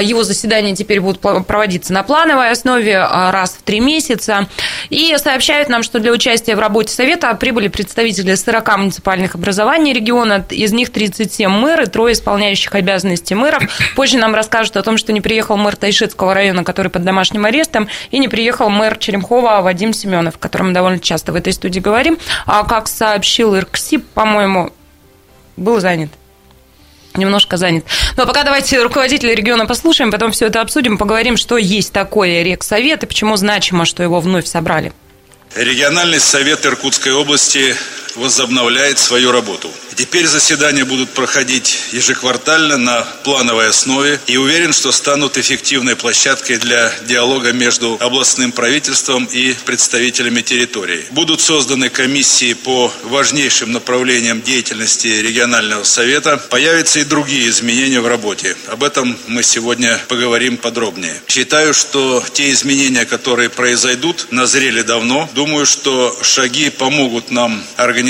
[0.00, 4.46] его заседания теперь будут проводиться на плановой основе раз в три месяца.
[4.90, 10.44] И сообщают нам, что для участия в работе Совета прибыли представители 40 муниципальных образований региона,
[10.50, 13.62] из них 37 мэры, трое исполняющих обязанности мэров.
[13.96, 17.88] Позже нам расскажут о том, что не приехал мэр Тайшетского района, который под домашним арестом,
[18.10, 21.80] и не приехал мэр Черемхова Вадим Семенов, о котором мы довольно часто в этой студии
[21.80, 22.18] говорим.
[22.46, 24.70] А как сообщил Ирксип, по-моему,
[25.56, 26.10] был занят
[27.16, 27.84] немножко занят.
[28.16, 33.02] Но пока давайте руководителя региона послушаем, потом все это обсудим, поговорим, что есть такое Рексовет
[33.02, 34.92] и почему значимо, что его вновь собрали.
[35.54, 37.76] Региональный совет Иркутской области
[38.16, 39.70] возобновляет свою работу.
[39.94, 46.92] Теперь заседания будут проходить ежеквартально на плановой основе и уверен, что станут эффективной площадкой для
[47.06, 51.04] диалога между областным правительством и представителями территории.
[51.10, 56.38] Будут созданы комиссии по важнейшим направлениям деятельности регионального совета.
[56.50, 58.56] Появятся и другие изменения в работе.
[58.68, 61.14] Об этом мы сегодня поговорим подробнее.
[61.28, 65.28] Считаю, что те изменения, которые произойдут, назрели давно.
[65.34, 68.01] Думаю, что шаги помогут нам организовать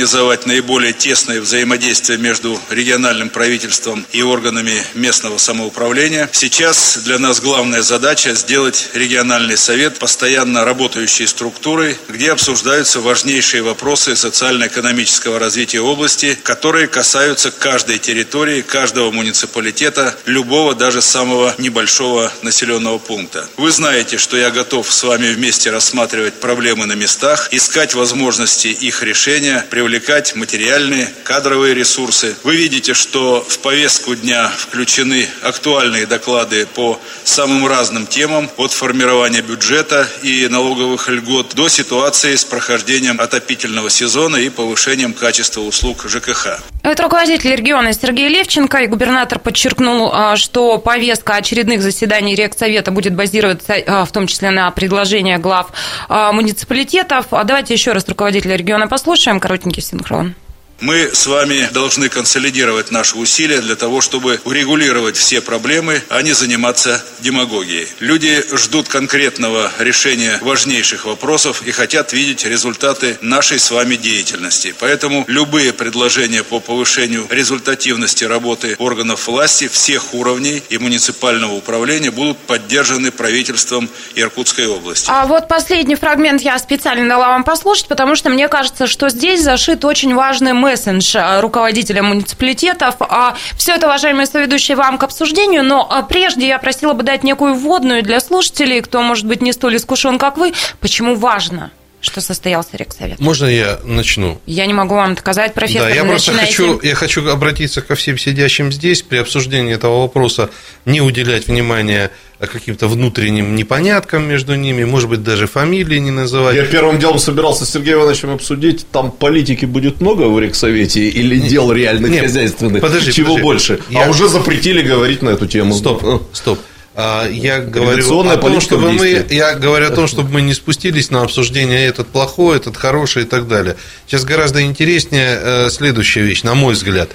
[0.47, 6.29] наиболее тесное взаимодействие между региональным правительством и органами местного самоуправления.
[6.33, 14.17] Сейчас для нас главная задача сделать региональный совет постоянно работающей структурой, где обсуждаются важнейшие вопросы
[14.17, 23.49] социально-экономического развития области, которые касаются каждой территории, каждого муниципалитета, любого даже самого небольшого населенного пункта.
[23.57, 29.03] Вы знаете, что я готов с вами вместе рассматривать проблемы на местах, искать возможности их
[29.03, 32.37] решения, привлекать материальные, кадровые ресурсы.
[32.45, 39.42] Вы видите, что в повестку дня включены актуальные доклады по самым разным темам, от формирования
[39.42, 46.61] бюджета и налоговых льгот до ситуации с прохождением отопительного сезона и повышением качества услуг ЖКХ.
[46.85, 53.14] Это руководитель региона Сергей Левченко, и губернатор подчеркнул, а, что повестка очередных заседаний Рексовета будет
[53.14, 55.68] базироваться а, в том числе на предложениях глав
[56.09, 57.27] а, муниципалитетов.
[57.31, 60.35] Давайте еще раз руководителя региона послушаем, коротенький синхрон.
[60.83, 66.33] Мы с вами должны консолидировать наши усилия для того, чтобы урегулировать все проблемы, а не
[66.33, 67.87] заниматься демагогией.
[68.01, 74.75] Люди ждут конкретного решения важнейших вопросов и хотят видеть результаты нашей с вами деятельности.
[74.81, 82.38] Поэтому любые предложения по повышению результативности работы органов власти всех уровней и муниципального управления будут
[82.38, 85.09] поддержаны правительством Иркутской области.
[85.09, 89.42] А вот последний фрагмент я специально дала вам послушать, потому что мне кажется, что здесь
[89.42, 92.97] зашит очень важный месседж руководителя муниципалитетов.
[93.01, 97.25] А все это, уважаемые соведущие, вам к обсуждению, но а, прежде я просила бы дать
[97.25, 101.71] некую вводную для слушателей, кто, может быть, не столь искушен, как вы, почему важно
[102.03, 103.21] что состоялся Рексовет.
[103.21, 104.41] Можно я начну?
[104.45, 105.88] Я не могу вам сказать, профессор.
[105.88, 110.51] Да, я просто хочу, я хочу обратиться ко всем сидящим здесь при обсуждении этого вопроса,
[110.85, 112.11] не уделять внимания
[112.41, 116.57] каким-то внутренним непоняткам между ними, может быть, даже фамилии не называть.
[116.57, 121.38] Я первым делом собирался с Сергеем Ивановичем обсудить, там политики будет много в Рексовете или
[121.38, 122.83] дел реальных Нет, хозяйственных?
[122.83, 123.43] Подожди, Чего подожди.
[123.45, 123.81] больше?
[123.91, 124.07] Я...
[124.07, 125.73] А уже запретили говорить на эту тему.
[125.73, 126.59] Стоп, стоп.
[126.95, 131.11] А, я говорю о том, чтобы мы, я говорю о том, чтобы мы не спустились
[131.11, 133.77] на обсуждение этот плохой, этот хороший и так далее.
[134.07, 137.11] Сейчас гораздо интереснее э, следующая вещь, на мой взгляд.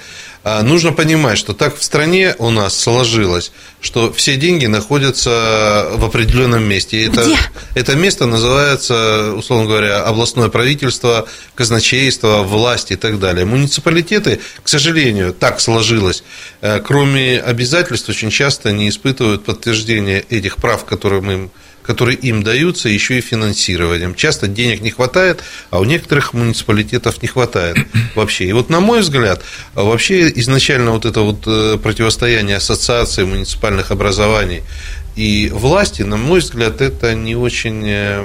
[0.50, 6.04] А, нужно понимать, что так в стране у нас сложилось, что все деньги находятся в
[6.06, 7.04] определенном месте.
[7.04, 7.28] это,
[7.74, 13.44] это место называется, условно говоря, областное правительство, казначейство, власть и так далее.
[13.44, 16.24] Муниципалитеты, к сожалению, так сложилось,
[16.62, 21.50] э, кроме обязательств, очень часто не испытывают подтверждения этих прав, которые мы им
[21.88, 24.14] которые им даются, еще и финансированием.
[24.14, 27.78] Часто денег не хватает, а у некоторых муниципалитетов не хватает
[28.14, 28.44] вообще.
[28.44, 34.64] И вот, на мой взгляд, вообще изначально вот это вот э, противостояние ассоциации муниципальных образований
[35.16, 38.22] и власти, на мой взгляд, это не очень э,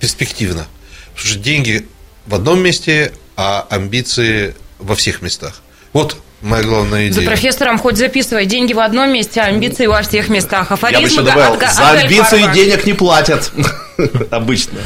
[0.00, 0.66] перспективно.
[1.14, 1.86] Потому что деньги
[2.26, 5.62] в одном месте, а амбиции во всех местах.
[5.92, 7.20] Вот Моя главная идея.
[7.20, 8.46] За профессором хоть записывай.
[8.46, 10.72] Деньги в одном месте, а амбиции во всех местах.
[10.72, 13.52] Афоризм Я бы еще добавил, от, за амбиции денег не платят.
[14.30, 14.78] Обычно.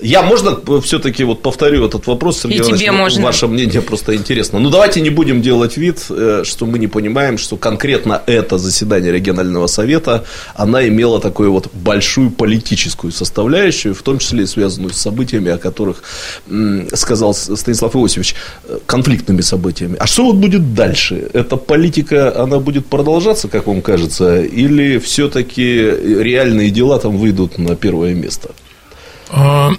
[0.00, 3.22] Я можно все-таки вот повторю этот вопрос, Сергей И тебе можно.
[3.22, 4.60] Ваше мнение просто интересно.
[4.60, 9.12] Ну, давайте не будем делать вид, э, что мы не понимаем, что конкретно это заседание
[9.12, 14.98] регионального совета, она имела такую вот большую политическую составляющую, в том числе и связанную с
[14.98, 16.02] событиями, о которых
[16.94, 18.34] сказал Станислав Иосифович,
[18.64, 19.96] э, конфликтными событиями.
[19.98, 21.28] А что вот будет дальше?
[21.32, 25.62] Эта политика, она будет продолжаться, как вам кажется, или все-таки
[26.22, 28.50] реальные дела там выйдут на первое место?
[29.30, 29.72] А,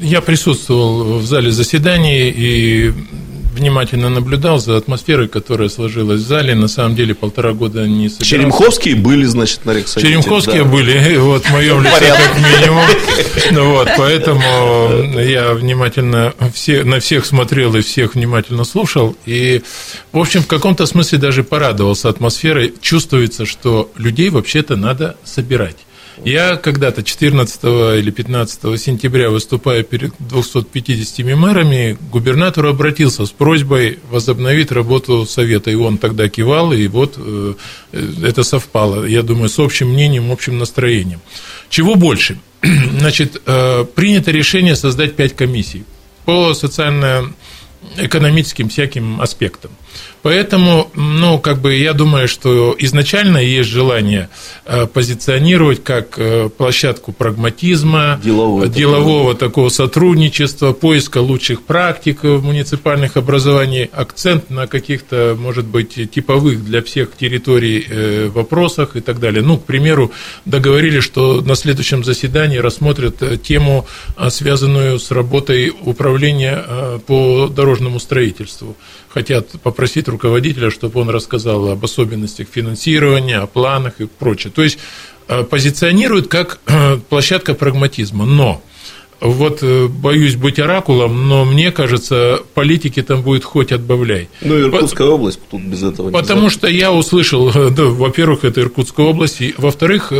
[0.00, 2.92] я присутствовал в зале заседаний и
[3.56, 6.54] внимательно наблюдал за атмосферой, которая сложилась в зале.
[6.54, 8.24] На самом деле полтора года не собирался.
[8.24, 10.08] Черемховские были, значит, на Рексовете.
[10.08, 10.70] Черемховские да.
[10.70, 12.84] были, вот в моем лице как минимум.
[13.52, 19.16] Ну, вот, поэтому я внимательно все, на всех смотрел и всех внимательно слушал.
[19.24, 19.62] И,
[20.12, 22.74] в общем, в каком-то смысле даже порадовался атмосферой.
[22.80, 25.76] Чувствуется, что людей вообще-то надо собирать.
[26.24, 27.64] Я когда-то 14
[27.98, 35.70] или 15 сентября, выступая перед 250 мэрами, губернатор обратился с просьбой возобновить работу Совета.
[35.70, 37.54] И он тогда кивал, и вот э,
[37.92, 41.20] это совпало, я думаю, с общим мнением, общим настроением.
[41.68, 42.38] Чего больше?
[42.98, 45.84] Значит, э, принято решение создать пять комиссий
[46.24, 49.72] по социально-экономическим всяким аспектам.
[50.26, 54.28] Поэтому, ну, как бы я думаю, что изначально есть желание
[54.64, 63.16] э, позиционировать как э, площадку прагматизма, делового, делового такого сотрудничества, поиска лучших практик в муниципальных
[63.16, 69.44] образованиях, акцент на каких-то, может быть, типовых для всех территорий э, вопросах и так далее.
[69.44, 70.10] Ну, к примеру,
[70.44, 73.86] договорились, что на следующем заседании рассмотрят тему,
[74.30, 76.64] связанную с работой управления
[77.06, 78.76] по дорожному строительству
[79.16, 84.52] хотят попросить руководителя, чтобы он рассказал об особенностях финансирования, о планах и прочее.
[84.54, 84.78] То есть
[85.28, 88.26] э, позиционируют как э, площадка прагматизма.
[88.26, 88.60] Но
[89.22, 94.28] вот э, боюсь быть оракулом, но мне кажется, политики там будет хоть отбавляй.
[94.42, 99.06] Ну, Иркутская область тут без этого Потому не что я услышал, да, во-первых, это Иркутская
[99.06, 100.12] область, и, во-вторых,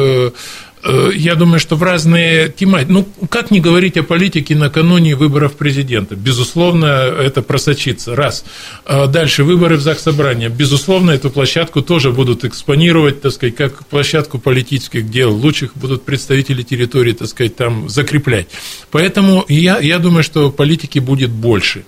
[1.15, 2.91] я думаю, что в разные тематики.
[2.91, 6.15] Ну, как не говорить о политике накануне выборов президента?
[6.17, 8.15] Безусловно, это просочится.
[8.15, 8.45] Раз.
[8.85, 10.49] А дальше выборы в ЗАГС Собрания.
[10.49, 15.35] Безусловно, эту площадку тоже будут экспонировать, так сказать, как площадку политических дел.
[15.35, 18.47] Лучших будут представители территории, так сказать, там закреплять.
[18.91, 21.85] Поэтому я, я думаю, что политики будет больше.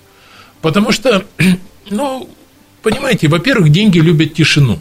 [0.61, 1.23] Потому что,
[1.89, 2.29] ну,
[2.81, 4.79] понимаете, во-первых, деньги любят тишину.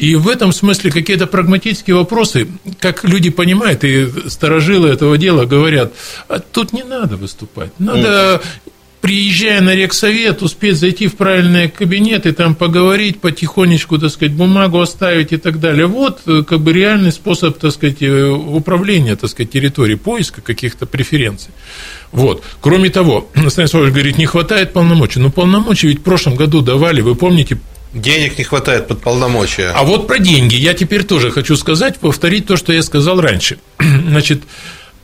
[0.00, 5.92] И в этом смысле какие-то прагматические вопросы, как люди понимают, и сторожилы этого дела говорят,
[6.26, 8.40] а тут не надо выступать, надо
[9.02, 15.32] приезжая на рексовет, успеть зайти в правильные кабинеты, там поговорить, потихонечку, так сказать, бумагу оставить
[15.32, 15.86] и так далее.
[15.86, 20.86] Вот э, как бы реальный способ, так сказать, э, управления, так сказать, территории, поиска каких-то
[20.86, 21.50] преференций.
[22.12, 22.42] Вот.
[22.60, 25.18] Кроме того, Станислав говорит, не хватает полномочий.
[25.18, 27.58] Но полномочия ведь в прошлом году давали, вы помните,
[27.92, 29.72] Денег не хватает под полномочия.
[29.74, 33.58] А вот про деньги я теперь тоже хочу сказать, повторить то, что я сказал раньше.
[33.78, 34.42] Значит,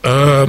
[0.03, 0.47] э,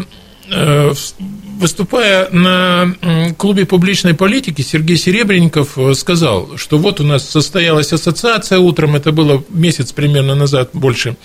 [1.59, 2.95] выступая на
[3.37, 9.13] клубе публичной политики, Сергей Серебренников э, сказал, что вот у нас состоялась ассоциация утром, это
[9.13, 11.17] было месяц примерно назад больше,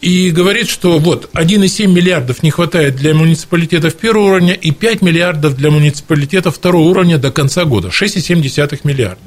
[0.00, 5.56] и говорит, что вот 1,7 миллиардов не хватает для муниципалитетов первого уровня и 5 миллиардов
[5.56, 9.20] для муниципалитетов второго уровня до конца года, 6,7 миллиарда.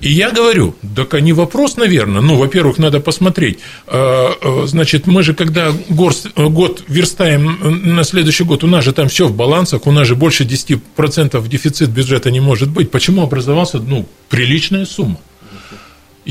[0.00, 2.22] И я говорю, так не вопрос, наверное.
[2.22, 3.58] Ну, во-первых, надо посмотреть.
[3.86, 9.08] А, а, значит, мы же, когда год верстаем на следующий год, у нас же там
[9.08, 12.90] все в балансах, у нас же больше 10% дефицит бюджета не может быть.
[12.90, 15.18] Почему образовался, ну, приличная сумма?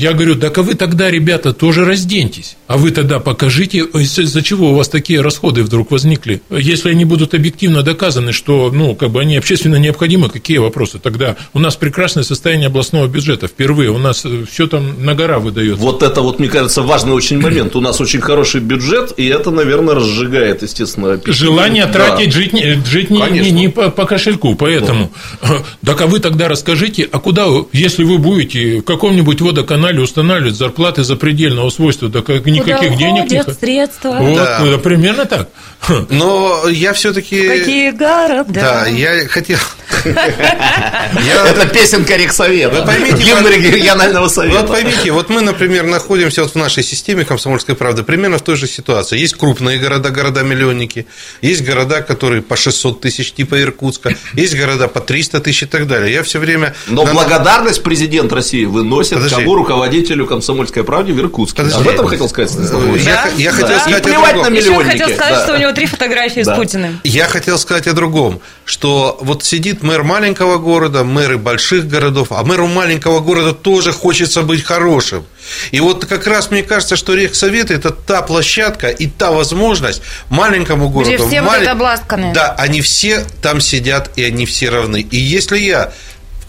[0.00, 2.56] Я говорю, так а вы тогда, ребята, тоже разденьтесь.
[2.68, 6.40] А вы тогда покажите, из-за чего у вас такие расходы вдруг возникли.
[6.48, 10.98] Если они будут объективно доказаны, что ну, как бы они общественно необходимы, какие вопросы?
[10.98, 13.46] Тогда у нас прекрасное состояние областного бюджета.
[13.46, 15.82] Впервые у нас э, все там на гора выдается.
[15.82, 17.76] Вот это вот, мне кажется, важный очень момент.
[17.76, 21.34] У нас очень хороший бюджет, и это, наверное, разжигает, естественно, аппетит.
[21.34, 21.92] Желание да.
[21.92, 22.54] тратить, жить,
[22.86, 24.54] жить не, не, не по, по кошельку.
[24.54, 25.62] Поэтому, да.
[25.84, 31.04] так а вы тогда расскажите, а куда, если вы будете в каком-нибудь водоканале устанавливать зарплаты
[31.04, 34.16] запредельного свойства, да как никаких денег не средства.
[34.20, 34.60] Вот, да.
[34.60, 35.48] Ну, примерно так.
[36.10, 37.48] Но я все-таки.
[37.48, 38.52] Какие города.
[38.52, 39.58] Да, я хотел.
[40.04, 42.80] Это песенка Рексовета.
[42.80, 44.60] Вы поймите, гимн регионального совета.
[44.60, 48.56] Вот поймите, вот мы, например, находимся вот в нашей системе комсомольской правды примерно в той
[48.56, 49.18] же ситуации.
[49.18, 51.06] Есть крупные города, города-миллионники,
[51.42, 55.86] есть города, которые по 600 тысяч, типа Иркутска, есть города по 300 тысяч и так
[55.86, 56.12] далее.
[56.12, 56.74] Я все время...
[56.86, 59.79] Но благодарность президент России выносит кому руководителю
[60.26, 61.62] комсомольской правды в Иркутске.
[61.62, 64.42] Об этом хотел сказать Станислав Я, я хотел сказать о другом.
[64.42, 64.98] на миллионники.
[64.98, 67.00] хотел сказать, что у него три фотографии с Путиным.
[67.04, 72.42] Я хотел сказать о другом, что вот сидит мэр маленького города, мэры больших городов, а
[72.44, 75.24] мэру маленького города тоже хочется быть хорошим.
[75.70, 80.88] И вот как раз мне кажется, что Рехсовет– это та площадка и та возможность маленькому
[80.88, 81.12] городу.
[81.12, 81.68] Где все малень...
[81.68, 82.32] обласканы.
[82.34, 85.00] Да, они все там сидят, и они все равны.
[85.00, 85.92] И если я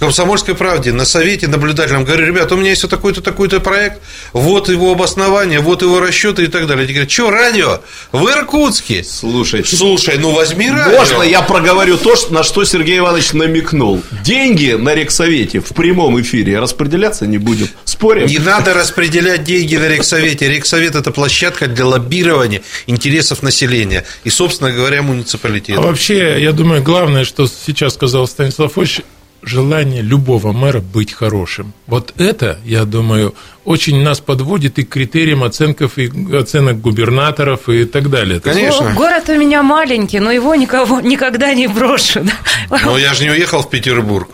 [0.01, 4.01] «Комсомольской правде» на совете наблюдателям говорю, ребята, у меня есть вот такой-то, такой-то проект,
[4.33, 6.85] вот его обоснование, вот его расчеты и так далее.
[6.85, 7.81] Они говорят, что, радио?
[8.11, 9.03] В Иркутске?
[9.03, 10.97] Слушай, слушай, ну возьми радио.
[10.97, 14.01] Можно я проговорю то, на что Сергей Иванович намекнул?
[14.23, 17.67] Деньги на Рексовете в прямом эфире распределяться не будем.
[17.85, 18.25] Спорим?
[18.25, 20.49] Не надо распределять деньги на Рексовете.
[20.49, 25.79] Рексовет– это площадка для лоббирования интересов населения и, собственно говоря, муниципалитета.
[25.79, 29.01] А вообще, я думаю, главное, что сейчас сказал Станислав Ильич,
[29.43, 31.73] желание любого мэра быть хорошим.
[31.87, 33.33] Вот это, я думаю,
[33.65, 38.39] очень нас подводит и к критериям оценков и оценок губернаторов и так далее.
[38.39, 38.93] Конечно.
[38.93, 42.25] Город у меня маленький, но его никого никогда не брошу.
[42.69, 44.29] Но я же не уехал в Петербург.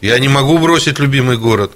[0.00, 1.72] Я не могу бросить любимый город.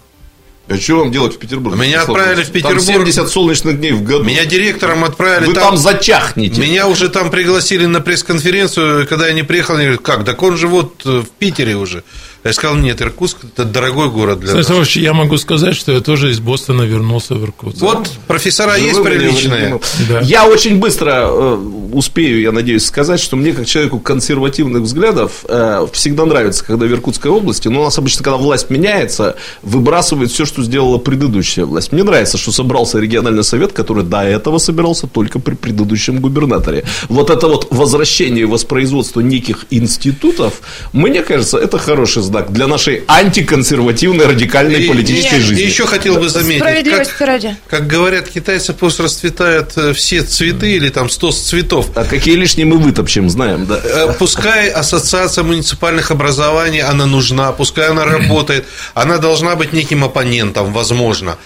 [0.68, 1.80] А что вам делать в Петербурге?
[1.80, 2.84] Меня отправили в Петербург.
[2.84, 4.24] Там 70 солнечных дней в году.
[4.24, 5.46] Меня директором отправили.
[5.46, 6.60] Вы там, там зачахнете.
[6.60, 9.06] Меня уже там пригласили на пресс-конференцию.
[9.08, 12.04] Когда я не приехал, они говорят, как, так он же вот в Питере уже.
[12.48, 14.96] Я сказал, нет, Иркутск– это дорогой город для Станислав нас.
[14.96, 17.82] я могу сказать, что я тоже из Бостона вернулся в Иркутск.
[17.82, 19.78] Вот профессора Живы есть приличные.
[20.08, 20.20] Да.
[20.20, 21.56] Я очень быстро э,
[21.92, 26.90] успею, я надеюсь, сказать, что мне, как человеку консервативных взглядов, э, всегда нравится, когда в
[26.90, 31.92] Иркутской области, но у нас обычно, когда власть меняется, выбрасывает все, что сделала предыдущая власть.
[31.92, 36.84] Мне нравится, что собрался региональный совет, который до этого собирался только при предыдущем губернаторе.
[37.10, 40.62] Вот это вот возвращение и воспроизводство неких институтов,
[40.94, 45.62] мне кажется, это хороший знак для нашей антиконсервативной радикальной и, политической и, жизни.
[45.62, 47.56] Еще хотел бы заметить, как, ради.
[47.68, 51.90] как говорят китайцы, пусть расцветают э, все цветы или там 100 цветов.
[51.94, 53.80] А какие лишние мы вытопчем, знаем, да.
[53.82, 60.72] Э, пускай ассоциация муниципальных образований, она нужна, пускай она работает, она должна быть неким оппонентом,
[60.72, 61.38] возможно.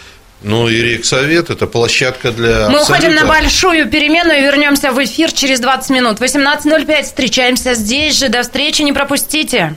[0.42, 2.94] Ну и Рексовет– это площадка для Мы абсолютно...
[2.94, 6.20] уходим на большую перемену и вернемся в эфир через 20 минут.
[6.20, 8.28] 18.05 встречаемся здесь же.
[8.28, 9.76] До встречи, не пропустите.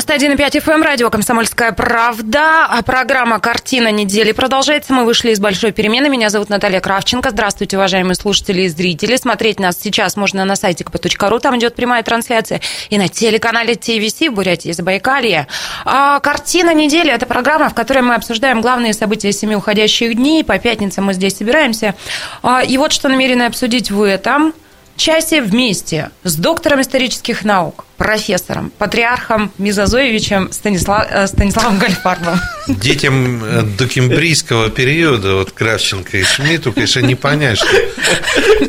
[0.00, 2.64] 91,5 FM, эм, радио «Комсомольская правда».
[2.64, 4.94] А программа «Картина недели» продолжается.
[4.94, 6.08] Мы вышли из большой перемены.
[6.08, 7.30] Меня зовут Наталья Кравченко.
[7.30, 9.16] Здравствуйте, уважаемые слушатели и зрители.
[9.16, 11.38] Смотреть нас сейчас можно на сайте kp.ru.
[11.38, 12.62] Там идет прямая трансляция.
[12.88, 15.46] И на телеканале ТВС в Бурятии, Забайкалье.
[15.84, 20.44] А «Картина недели»– это программа, в которой мы обсуждаем главные события семи уходящих дней.
[20.44, 21.94] По пятницам мы здесь собираемся.
[22.42, 24.54] А, и вот что намерены обсудить в этом
[24.96, 32.40] часе вместе с доктором исторических наук, профессором, патриархом Мизозоевичем Станислав, э, Станиславом Гальфардовым.
[32.66, 37.68] Детям э, докембрийского периода, вот Кравченко и Шмидту, конечно, не понять, что...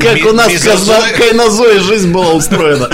[0.01, 2.89] Как у нас в Кайнозое жизнь была устроена.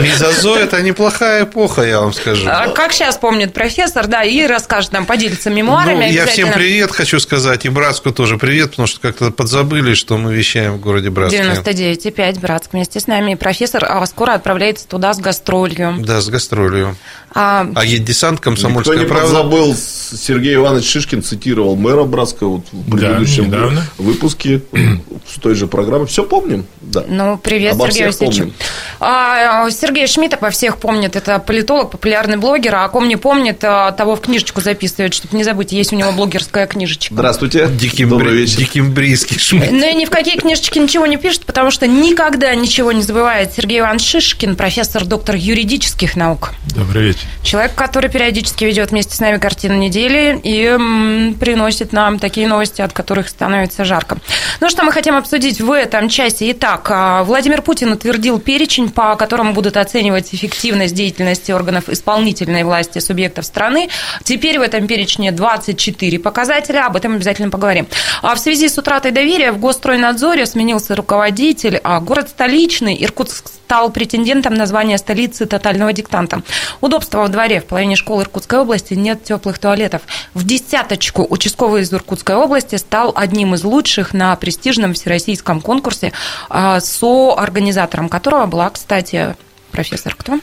[0.00, 2.48] Мезозой– это неплохая эпоха, я вам скажу.
[2.48, 6.06] А как сейчас помнит профессор, да, и расскажет нам, поделится мемуарами.
[6.06, 10.16] Ну, я всем привет хочу сказать, и Братску тоже привет, потому что как-то подзабыли, что
[10.16, 11.42] мы вещаем в городе Братске.
[11.42, 13.32] 99,5 Братск вместе с нами.
[13.32, 16.06] И профессор а скоро отправляется туда с гастролью гастролью.
[16.06, 16.96] Да, с гастролью.
[17.34, 19.36] А, а десант комсомольская Никто не правда.
[19.36, 24.60] забыл, Сергей Иванович Шишкин цитировал мэра Братска вот в предыдущем да, выпуске
[25.28, 26.06] с той же программы.
[26.06, 26.66] Все помним.
[26.80, 27.04] Да.
[27.08, 28.52] Ну, привет, Обо Сергей Васильевич.
[29.00, 31.16] А, Сергей Шмидтов во всех помнит.
[31.16, 32.74] Это политолог, популярный блогер.
[32.74, 35.72] А о ком не помнит, а, того в книжечку записывает, чтобы не забыть.
[35.72, 37.14] Есть у него блогерская книжечка.
[37.14, 37.68] Здравствуйте.
[37.68, 38.58] Диким, Добрый вечер.
[38.58, 39.70] Дикимбрийский Шмидт.
[39.70, 43.54] Ну и ни в какие книжечки ничего не пишет, потому что никогда ничего не забывает.
[43.54, 45.36] Сергей Иванович Шишкин, профессор, доктор
[45.72, 46.52] юридических наук.
[46.76, 47.26] Добрый вечер.
[47.42, 52.92] Человек, который периодически ведет вместе с нами картину недели и приносит нам такие новости, от
[52.92, 54.18] которых становится жарко.
[54.60, 56.50] Ну что мы хотим обсудить в этом части?
[56.52, 62.98] Итак, а, Владимир Путин утвердил перечень, по которому будут оценивать эффективность деятельности органов исполнительной власти
[62.98, 63.88] субъектов страны.
[64.24, 67.86] Теперь в этом перечне 24 показателя, об этом обязательно поговорим.
[68.20, 73.90] А в связи с утратой доверия в Госстройнадзоре сменился руководитель, а город столичный, Иркутск стал
[73.90, 76.42] претендентом на звание столицы тотального диктанта.
[76.80, 80.02] Удобство во дворе в половине школ Иркутской области нет теплых туалетов.
[80.34, 86.12] В десяточку участковый из Иркутской области стал одним из лучших на престижном всероссийском конкурсе,
[86.50, 89.36] а, соорганизатором которого была, кстати,
[89.70, 90.40] профессор кто?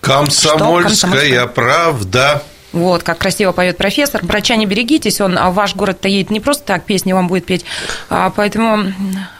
[0.00, 2.42] Комсомольская правда.
[2.72, 4.24] Вот, как красиво поет профессор.
[4.24, 7.64] Брачане, берегитесь, он а ваш город-то едет не просто так, песни вам будет петь,
[8.10, 8.92] а поэтому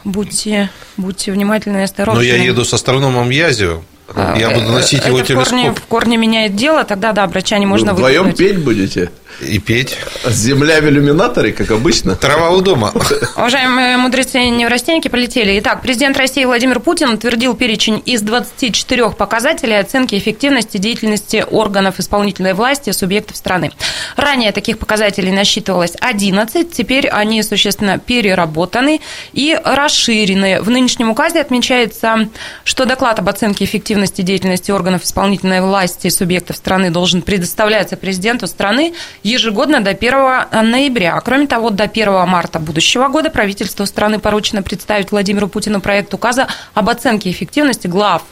[0.05, 2.21] будьте, будьте внимательны и осторожны.
[2.21, 3.85] Но я еду с астрономом Язевым.
[4.15, 5.49] А, я буду носить это его в телескоп.
[5.49, 9.11] Корне, в корне меняет дело, тогда да, брачане можно Вы вдвоем петь будете?
[9.41, 9.99] И петь.
[10.27, 12.15] Земля в иллюминаторе, как обычно.
[12.15, 12.93] Трава у дома.
[13.37, 15.59] Уважаемые мудрецы неврастенники полетели.
[15.59, 22.55] Итак, президент России Владимир Путин утвердил перечень из 24 показателей оценки эффективности деятельности органов исполнительной
[22.55, 23.73] власти субъектов страны.
[24.17, 29.01] Ранее таких показателей насчитывалось 11, теперь они существенно переработаны
[29.33, 30.63] и расширены.
[30.63, 32.29] В нынешнем указе отмечается,
[32.63, 38.95] что доклад об оценке эффективности деятельности органов исполнительной власти субъектов страны должен предоставляться президенту страны
[39.23, 41.21] ежегодно до 1 ноября.
[41.25, 46.49] Кроме того, до 1 марта будущего года правительству страны поручено представить Владимиру Путину проект указа
[46.75, 48.23] об оценке эффективности глав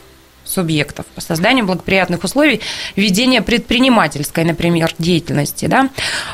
[0.45, 2.61] субъектов по созданию благоприятных условий
[2.95, 5.65] ведения предпринимательской, например, деятельности.
[5.65, 5.89] Да?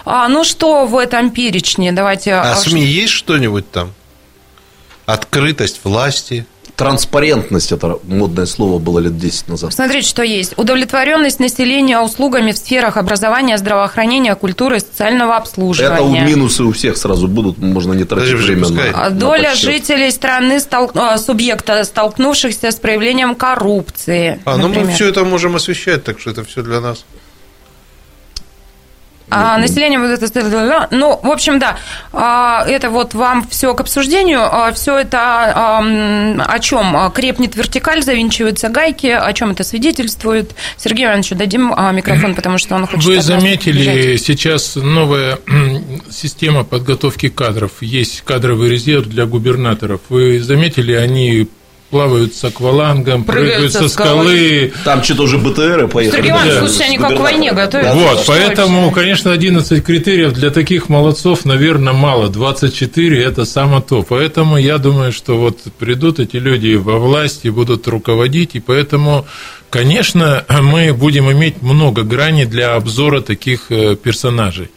[0.06, 1.92] А, ну что в этом перечне?
[1.92, 2.34] Давайте...
[2.34, 3.94] А, а СМИ есть что-нибудь там?
[5.06, 6.46] Открытость власти–
[6.80, 9.74] Транспарентность– это модное слово было лет 10 назад.
[9.74, 10.54] Смотрите, что есть.
[10.56, 15.96] Удовлетворенность населения услугами в сферах образования, здравоохранения, культуры, социального обслуживания.
[15.96, 19.56] Это у минусы у всех сразу будут, можно не тратить Даже время на, Доля на
[19.56, 20.90] жителей страны, стол...
[20.96, 24.40] А, субъекта, столкнувшихся с проявлением коррупции.
[24.46, 24.84] А, например.
[24.84, 27.04] ну мы все это можем освещать, так что это все для нас.
[29.30, 30.88] А население вот это...
[30.92, 31.78] Ну, в общем, да,
[32.14, 34.42] а, это вот вам все к обсуждению.
[34.42, 37.12] А, все это о чем?
[37.14, 40.52] Крепнет вертикаль, завинчиваются гайки, о чем это свидетельствует.
[40.78, 43.06] Сергею Ивановичу дадим микрофон, потому что он хочет...
[43.06, 45.40] Вы заметили, сейчас новая
[46.10, 47.72] система подготовки кадров.
[47.82, 50.02] Есть кадровый резерв для губернаторов.
[50.10, 51.48] Вы заметили, они
[51.90, 54.74] плавают с аквалангом, прыгают, прыгают со скалы.
[54.84, 56.18] Там что-то уже БТРы поехали.
[56.18, 57.96] Сергей Иванович, да, слушайте, они как к войне готовятся.
[57.96, 58.96] Вот, поэтому, вообще?
[59.02, 62.30] конечно, 11 критериев для таких молодцов, наверное, мало.
[62.30, 64.04] 24– это само то.
[64.04, 69.26] Поэтому я думаю, что вот придут эти люди во власть и будут руководить, и поэтому,
[69.70, 74.70] конечно, мы будем иметь много граней для обзора таких э, персонажей.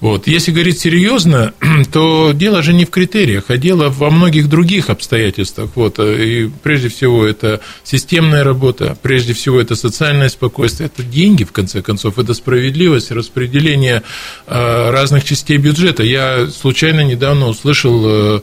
[0.00, 0.26] Вот.
[0.26, 1.52] Если говорить серьезно,
[1.92, 5.70] то дело же не в критериях, а дело во многих других обстоятельствах.
[5.74, 5.98] Вот.
[5.98, 11.82] И прежде всего это системная работа, прежде всего это социальное спокойствие, это деньги, в конце
[11.82, 14.02] концов, это справедливость, распределение
[14.46, 16.02] а, разных частей бюджета.
[16.02, 18.40] Я случайно недавно услышал э,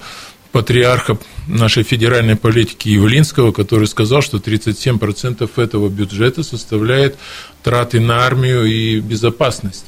[0.52, 7.18] патриарха нашей федеральной политики Явлинского, который сказал, что 37% этого бюджета составляет
[7.64, 9.86] траты на армию и безопасность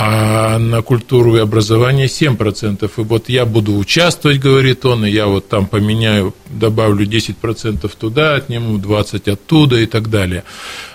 [0.00, 2.84] а на культуру и образование 7%.
[2.84, 8.36] И вот я буду участвовать, говорит он, и я вот там поменяю, добавлю 10% туда,
[8.36, 10.44] отниму 20% оттуда и так далее.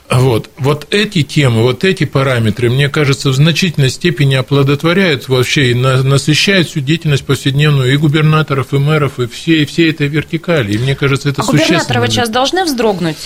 [0.10, 0.49] Вот.
[0.58, 6.70] вот эти темы, вот эти параметры, мне кажется, в значительной степени оплодотворяют вообще и насыщают
[6.70, 10.74] всю деятельность повседневную и губернаторов, и мэров, и всей, всей этой вертикали.
[10.74, 11.80] И мне кажется, это а существенно.
[11.80, 13.18] губернаторы сейчас должны вздрогнуть?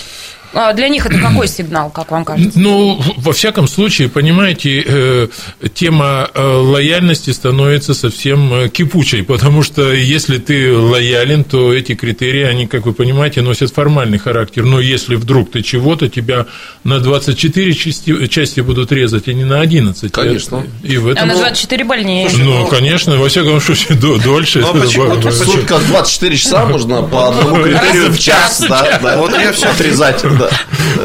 [0.54, 2.58] А для них это какой сигнал, как вам кажется?
[2.58, 5.28] Ну, во всяком случае, понимаете, э,
[5.74, 12.42] тема э, лояльности становится совсем э, кипучей, потому что если ты лоялен, то эти критерии,
[12.42, 14.64] они, как вы понимаете, носят формальный характер.
[14.64, 16.46] Но если вдруг ты чего-то, тебя
[16.84, 20.12] на 24 части, части будут резать, а не на 11.
[20.12, 20.64] Конечно.
[20.82, 21.24] И в этом...
[21.24, 22.28] А на 24 больнее.
[22.36, 24.60] Ну, ну, конечно, во всяком случае, дольше.
[24.60, 25.06] Ну, а почему?
[25.06, 30.24] Вот, Сутка 24 часа можно по одному критерию в час, да, Вот я все отрезать.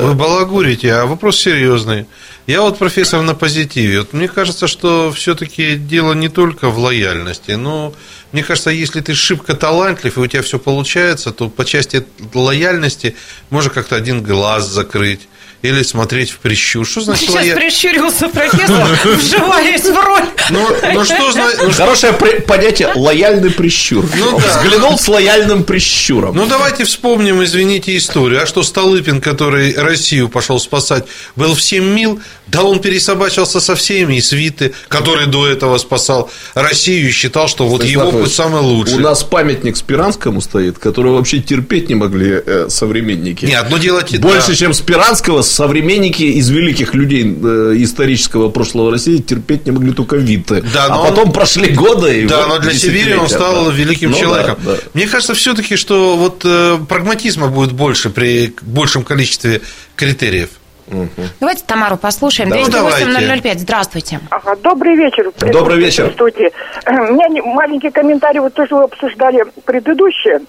[0.02, 2.06] Вы балагурите, а вопрос серьезный.
[2.46, 4.00] Я вот профессор на позитиве.
[4.00, 7.94] Вот мне кажется, что все-таки дело не только в лояльности, но
[8.34, 13.16] мне кажется, если ты шибко талантлив и у тебя все получается, то по части лояльности
[13.50, 15.22] можно как-то один глаз закрыть
[15.64, 16.86] или смотреть в прищур.
[16.86, 17.56] Что значит Сейчас лоя...
[17.56, 20.26] прищурился профессор, вживаясь в роль.
[20.50, 21.54] Ну, ну что значит...
[21.64, 24.06] Ну, Хорошее понятие лояльный прищур.
[24.16, 24.60] Ну, да.
[24.60, 26.36] Взглянул с лояльным прищуром.
[26.36, 28.44] Ну, давайте вспомним, извините, историю.
[28.44, 31.06] А что Столыпин, который Россию пошел спасать,
[31.38, 32.20] был всем мил?
[32.48, 37.68] Да он пересобачился со всеми, и свиты, который до этого спасал Россию и считал, что
[37.68, 38.96] вот его путь самый лучший.
[38.96, 43.46] У нас памятник Спиранскому стоит, который вообще терпеть не могли э, современники.
[43.46, 44.04] Не, одно дело...
[44.20, 44.56] Больше, да.
[44.56, 50.64] чем Спиранского, современники из великих людей э, исторического прошлого России терпеть не могли только Виты.
[50.74, 52.22] Да, а потом прошли годы.
[52.22, 53.72] И да, вот но для Сибири он стал да.
[53.72, 54.58] великим ну, человеком.
[54.64, 54.78] Да, да.
[54.94, 59.62] Мне кажется, все-таки, что вот э, прагматизма будет больше при большем количестве
[59.96, 60.50] критериев.
[60.88, 61.08] Угу.
[61.40, 62.50] Давайте Тамару послушаем.
[62.50, 64.20] Да, 208 Здравствуйте.
[64.30, 65.32] Ага, добрый вечер.
[65.52, 66.12] Добрый вечер.
[66.14, 66.52] Здравствуйте.
[66.88, 68.40] У меня маленький комментарий.
[68.40, 70.42] Вот тоже вы обсуждали предыдущее.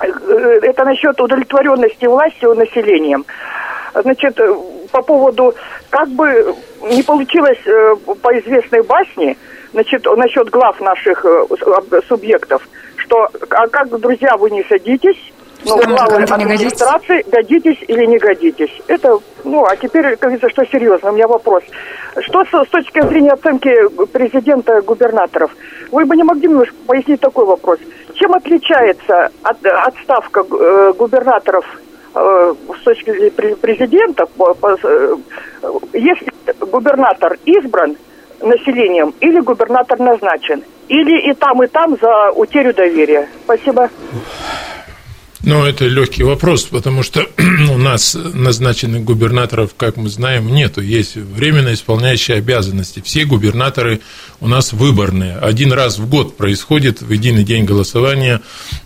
[0.00, 3.24] Э, это насчет удовлетворенности властью населением.
[3.94, 4.54] Значит, э,
[4.90, 5.54] по поводу,
[5.90, 6.54] как бы
[6.90, 9.36] не получилось э, по известной басне,
[9.72, 11.46] значит, насчет глав наших э,
[12.08, 12.66] субъектов,
[12.96, 15.32] что, а как, друзья, вы не садитесь,
[15.64, 18.72] но главы администрации годитесь или не годитесь.
[18.88, 21.62] Это, ну, а теперь, как говорится, что серьезно, у меня вопрос.
[22.20, 23.72] Что с, с точки зрения оценки
[24.06, 25.54] президента губернаторов?
[25.92, 27.78] Вы бы не могли немножко пояснить такой вопрос?
[28.14, 31.64] Чем отличается от, отставка э, губернаторов
[32.14, 35.16] с точки зрения президента, э,
[35.92, 37.96] если губернатор избран
[38.40, 43.28] населением или губернатор назначен, или и там, и там за утерю доверия.
[43.44, 43.88] Спасибо.
[45.44, 47.26] Ну, это легкий вопрос, потому что
[47.70, 50.80] у нас назначенных губернаторов, как мы знаем, нету.
[50.80, 53.02] Есть временно исполняющие обязанности.
[53.04, 54.00] Все губернаторы
[54.40, 55.36] у нас выборные.
[55.38, 58.40] Один раз в год происходит в единый день голосования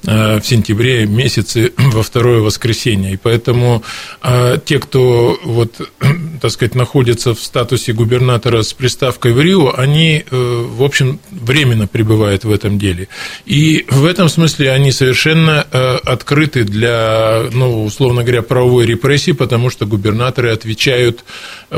[0.07, 3.13] э, в сентябре месяце во второе воскресенье.
[3.13, 3.83] И поэтому
[4.23, 5.75] э, те, кто вот,
[6.41, 11.87] так сказать, находится в статусе губернатора с приставкой в Рио, они, э, в общем, временно
[11.87, 13.09] пребывают в этом деле.
[13.45, 19.71] И в этом смысле они совершенно открыты открыты для, ну, условно говоря, правовой репрессии, потому
[19.71, 21.25] что губернаторы отвечают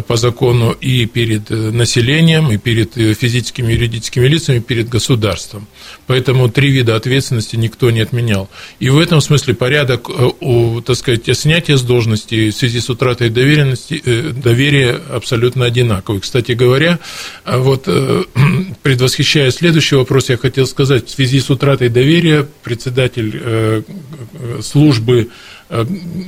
[0.06, 5.66] по закону и перед населением, и перед физическими и юридическими лицами, и перед государством.
[6.06, 8.48] Поэтому три вида ответственности никто не отменял.
[8.80, 13.30] И в этом смысле порядок, э, так сказать, снятия с должности в связи с утратой
[13.30, 16.20] доверенности, э, доверия абсолютно одинаковый.
[16.20, 16.98] Кстати говоря,
[17.46, 18.24] вот э,
[18.82, 23.84] предвосхищая следующий вопрос, я хотел сказать, в связи с утратой доверия председатель
[24.62, 25.28] службы
[25.68, 25.84] э,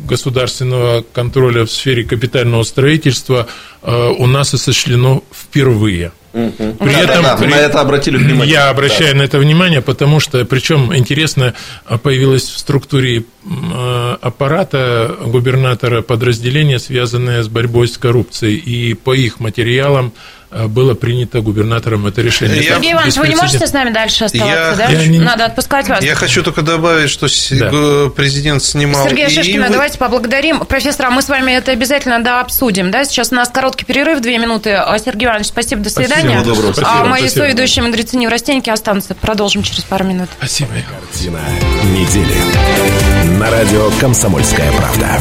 [0.06, 3.46] государственного контроля в сфере капитального строительства
[3.82, 6.12] э, у нас осуществлено впервые.
[6.32, 6.76] Угу.
[6.78, 7.46] При да, этом, да, при...
[7.48, 8.52] на это обратили внимание.
[8.52, 9.18] Я обращаю да.
[9.18, 11.54] на это внимание, потому что, причем интересно,
[12.02, 19.40] появилось в структуре э, аппарата губернатора подразделение, связанное с борьбой с коррупцией, и по их
[19.40, 22.62] материалам Э, было принято губернатором это решение.
[22.62, 24.88] Я, Сергей Иванович, вы не можете с нами дальше оставаться, я, да?
[24.88, 25.18] Я не...
[25.18, 26.02] Надо отпускать вас.
[26.02, 28.10] Я хочу только добавить, что да.
[28.10, 29.06] президент снимал...
[29.08, 29.70] Сергей Шишкина, и...
[29.70, 30.60] давайте поблагодарим.
[30.60, 32.90] Профессор, а мы с вами это обязательно да, обсудим.
[32.90, 33.04] Да?
[33.04, 34.70] Сейчас у нас короткий перерыв, две минуты.
[34.70, 36.40] А, Сергей Иванович, спасибо, до свидания.
[36.40, 36.72] Спасибо, доброго.
[36.72, 37.44] Спасибо, а мои спасибо.
[37.44, 39.14] соведущие мудрецы неврастенники останутся.
[39.14, 40.28] Продолжим через пару минут.
[40.38, 40.70] Спасибо.
[40.88, 41.40] Картина
[41.92, 43.38] недели.
[43.38, 45.20] На радио «Комсомольская правда».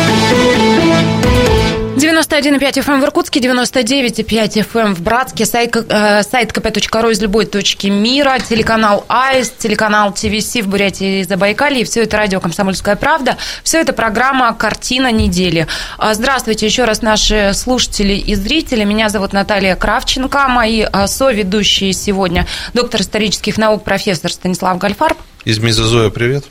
[2.27, 7.87] 91,5 FM в Иркутске, 99,5 FM в Братске, сайт, э, сайт kp.ru из любой точки
[7.87, 11.85] мира, телеканал АИС, телеканал ТВС в Бурятии и Забайкалье.
[11.85, 13.37] Все это радио «Комсомольская правда».
[13.63, 15.67] Все это программа «Картина недели».
[15.97, 18.83] А, здравствуйте еще раз наши слушатели и зрители.
[18.83, 20.47] Меня зовут Наталья Кравченко.
[20.47, 25.17] Мои а, соведущие сегодня доктор исторических наук, профессор Станислав Гальфарб.
[25.45, 26.45] Из Мезозоя привет.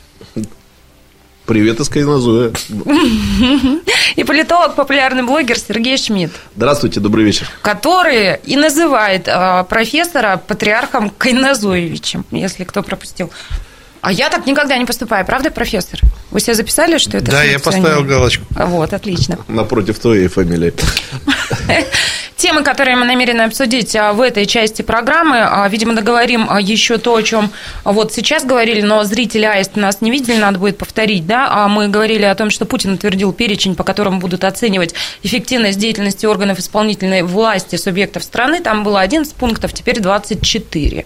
[1.50, 2.52] Привет из Кайнозуя.
[4.14, 6.30] И политолог, популярный блогер Сергей Шмидт.
[6.54, 7.50] Здравствуйте, добрый вечер.
[7.60, 13.32] Который и называет а, профессора патриархом Кайнозуевичем, если кто пропустил.
[14.00, 15.98] А я так никогда не поступаю, правда, профессор?
[16.30, 17.32] Вы себе записали, что это?
[17.32, 18.44] Да, я поставил галочку.
[18.50, 19.36] Вот, отлично.
[19.48, 20.72] Напротив твоей фамилии.
[22.40, 26.96] Темы, которые мы намерены обсудить а, в этой части программы, а, видимо, договорим а, еще
[26.96, 27.50] то, о чем
[27.84, 32.22] вот сейчас говорили, но зрители АИСТ нас не видели, надо будет повторить, да, мы говорили
[32.22, 37.76] о том, что Путин утвердил перечень, по которому будут оценивать эффективность деятельности органов исполнительной власти
[37.76, 41.04] субъектов страны, там было 11 пунктов, теперь 24.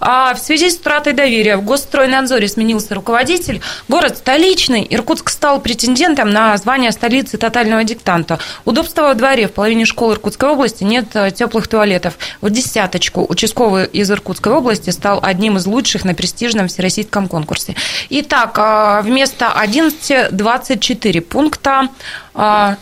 [0.00, 6.28] А в связи с утратой доверия в Госстройнадзоре сменился руководитель, город столичный, Иркутск стал претендентом
[6.28, 8.38] на звание столицы тотального диктанта.
[8.66, 12.18] Удобство во дворе в половине школ Иркутской области области нет э, теплых туалетов.
[12.40, 17.74] В десяточку участковый из Иркутской области стал одним из лучших на престижном всероссийском конкурсе.
[18.10, 21.88] Итак, э, вместо 11 24 пункта
[22.34, 22.76] э,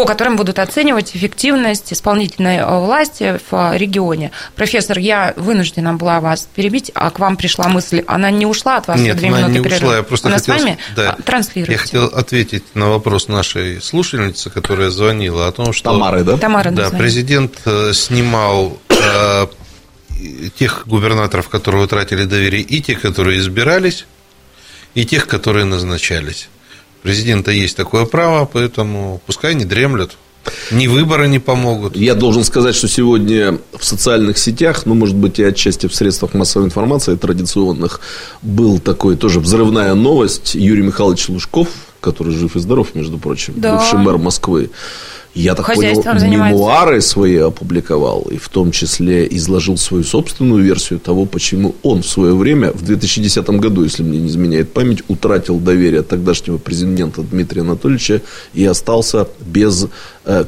[0.00, 4.30] по которым будут оценивать эффективность исполнительной э, власти в регионе.
[4.54, 8.88] Профессор, я вынуждена была вас перебить, а к вам пришла мысль, она не ушла от
[8.88, 9.84] вас Нет, две она минуты не перерыва.
[9.84, 11.72] ушла, я просто она хотел, с вами да, транслируете.
[11.72, 15.90] Я хотел ответить на вопрос нашей слушательницы, которая звонила, о том, что...
[15.90, 16.38] Тамары, да?
[16.38, 19.46] Тамара, да, президент э, снимал э,
[20.58, 24.06] тех губернаторов, которые утратили доверие, и тех, которые избирались,
[24.94, 26.48] и тех, которые назначались
[27.02, 30.16] президента есть такое право, поэтому пускай не дремлют.
[30.70, 31.96] Ни выборы не помогут.
[31.96, 36.34] Я должен сказать, что сегодня в социальных сетях, ну, может быть, и отчасти в средствах
[36.34, 38.00] массовой информации традиционных,
[38.42, 40.54] был такой тоже взрывная новость.
[40.54, 41.68] Юрий Михайлович Лужков,
[42.00, 43.76] который жив и здоров, между прочим, да.
[43.76, 44.70] бывший мэр Москвы,
[45.34, 51.24] я так понял, мемуары свои опубликовал, и в том числе изложил свою собственную версию того,
[51.24, 56.02] почему он в свое время, в 2010 году, если мне не изменяет память, утратил доверие
[56.02, 58.22] тогдашнего президента Дмитрия Анатольевича
[58.54, 59.86] и остался без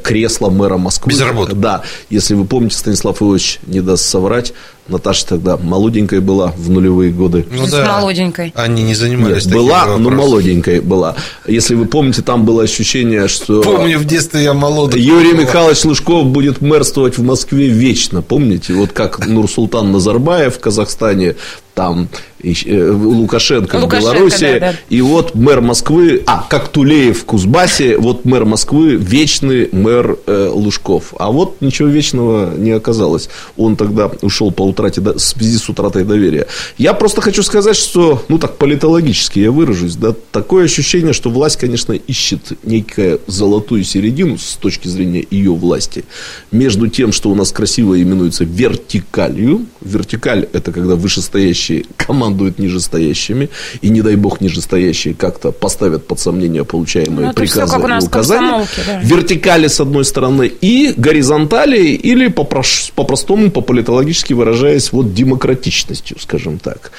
[0.02, 1.10] кресла мэра Москвы.
[1.10, 1.54] Без работы.
[1.54, 1.82] Да.
[2.10, 4.52] Если вы помните, Станислав Ильич не даст соврать,
[4.88, 7.46] Наташа тогда молоденькой была в нулевые годы.
[7.50, 8.00] Ну, да.
[8.00, 8.52] молоденькой.
[8.56, 11.14] Они не занимались Нет, была, но молоденькой была.
[11.46, 13.62] Если вы помните, там было ощущение, что...
[13.62, 15.00] Помню, в детстве я молодой.
[15.00, 18.22] Юрий Михайлович Лужков будет мэрствовать в Москве вечно.
[18.22, 18.74] Помните?
[18.74, 21.36] Вот как Нурсултан Назарбаев в Казахстане
[21.74, 22.08] там
[22.42, 24.74] э, Лукашенко, Лукашенко в Беларуси, да, да.
[24.88, 30.50] и вот мэр Москвы, а, как Тулеев в Кузбассе, вот мэр Москвы, вечный мэр э,
[30.52, 31.14] Лужков.
[31.18, 33.28] А вот ничего вечного не оказалось.
[33.56, 36.46] Он тогда ушел по утрате, в связи с утратой доверия.
[36.78, 41.56] Я просто хочу сказать, что, ну так политологически я выражусь, да, такое ощущение, что власть,
[41.56, 46.04] конечно, ищет некую золотую середину с точки зрения ее власти
[46.50, 49.66] между тем, что у нас красиво именуется вертикалью.
[49.80, 53.48] Вертикаль– это когда вышестоящий нижестоящие командуют нижестоящими,
[53.80, 57.88] и, не дай бог, нижестоящие как-то поставят под сомнение получаемые ну, приказы все, как у
[57.88, 58.66] нас и указания.
[58.86, 59.00] Да.
[59.02, 66.92] Вертикали, с одной стороны, и горизонтали, или по-простому, по-политологически выражаясь, вот демократичностью, скажем так.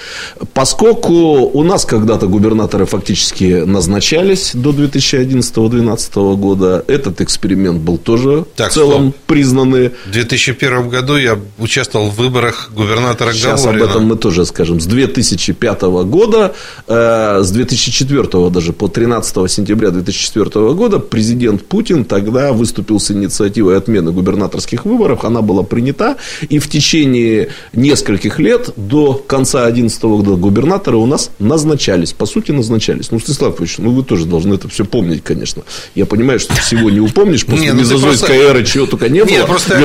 [0.53, 1.13] Поскольку
[1.53, 8.73] у нас когда-то губернаторы фактически назначались до 2011-2012 года, этот эксперимент был тоже так, в
[8.73, 9.15] целом стоп.
[9.27, 9.91] признанный.
[10.05, 13.83] В 2001 году я участвовал в выборах губернатора Сейчас Гаворина.
[13.83, 16.53] об этом мы тоже скажем, с 2005 года,
[16.87, 23.77] э, с 2004 даже по 13 сентября 2004 года президент Путин тогда выступил с инициативой
[23.77, 25.25] отмены губернаторских выборов.
[25.25, 26.17] Она была принята.
[26.49, 32.13] И в течение нескольких лет до конца 2011 года губернаторы у нас назначались.
[32.13, 33.09] По сути, назначались.
[33.09, 35.63] Ну, Станислав Ильич, ну, вы тоже должны это все помнить, конечно.
[35.95, 37.45] Я понимаю, что всего не упомнишь.
[37.45, 39.29] После ну мезозойской эры чего только не было.
[39.29, 39.75] Нет, просто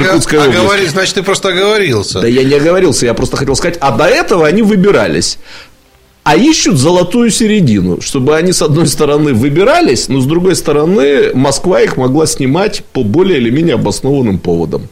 [0.79, 0.93] области.
[0.93, 2.21] Значит, ты просто оговорился.
[2.21, 3.07] Да я не оговорился.
[3.07, 5.39] Я просто хотел сказать, а до этого они выбирались
[6.29, 11.81] а ищут золотую середину, чтобы они, с одной стороны, выбирались, но с другой стороны, Москва
[11.81, 14.89] их могла снимать по более или менее обоснованным поводам,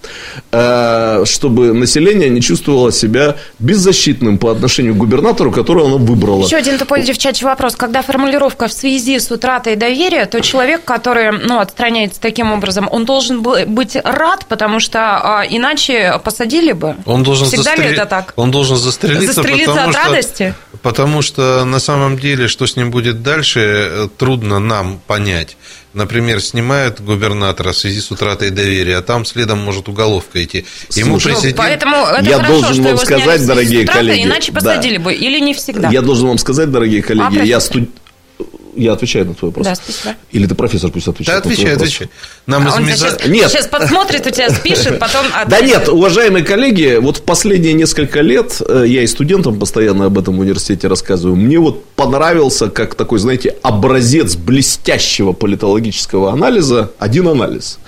[0.50, 6.42] э, чтобы население не чувствовало себя беззащитным по отношению к губернатору, которого оно выбрало.
[6.42, 7.76] Еще один тупой девчачий вопрос.
[7.76, 13.04] Когда формулировка в связи с утратой доверия, то человек, который ну, отстраняется таким образом, он
[13.04, 16.96] должен быть рад, потому что а, иначе посадили бы.
[17.04, 17.88] Он должен Всегда застрел...
[17.88, 18.32] ли это так?
[18.36, 20.04] Он должен застрелиться, застрелиться потому от что...
[20.06, 20.54] радости?
[20.80, 25.56] Потому что на самом деле, что с ним будет дальше, э, трудно нам понять.
[25.92, 30.64] Например, снимают губернатора в связи с утратой доверия, а там следом может уголовка идти.
[30.94, 31.56] Ему Слушай, президент...
[31.56, 35.04] Поэтому это я хорошо, должен вам сказать, дорогие утраты, коллеги, иначе посадили да.
[35.04, 35.90] бы или не всегда.
[35.90, 37.90] Я должен вам сказать, дорогие коллеги, а, я студент
[38.76, 39.66] я отвечаю на твой вопрос.
[39.66, 40.14] Да, спасибо.
[40.32, 41.42] Или ты профессор пусть отвечает.
[41.42, 42.08] Да, отвечай, отвечай.
[42.46, 43.10] Нам а он меза...
[43.10, 43.50] сейчас, нет.
[43.50, 45.26] сейчас подсмотрит, у тебя спишет, потом...
[45.48, 50.18] Да нет, уважаемые коллеги, вот в последние несколько лет, э, я и студентам постоянно об
[50.18, 57.28] этом в университете рассказываю, мне вот понравился, как такой, знаете, образец блестящего политологического анализа, один
[57.28, 57.78] анализ.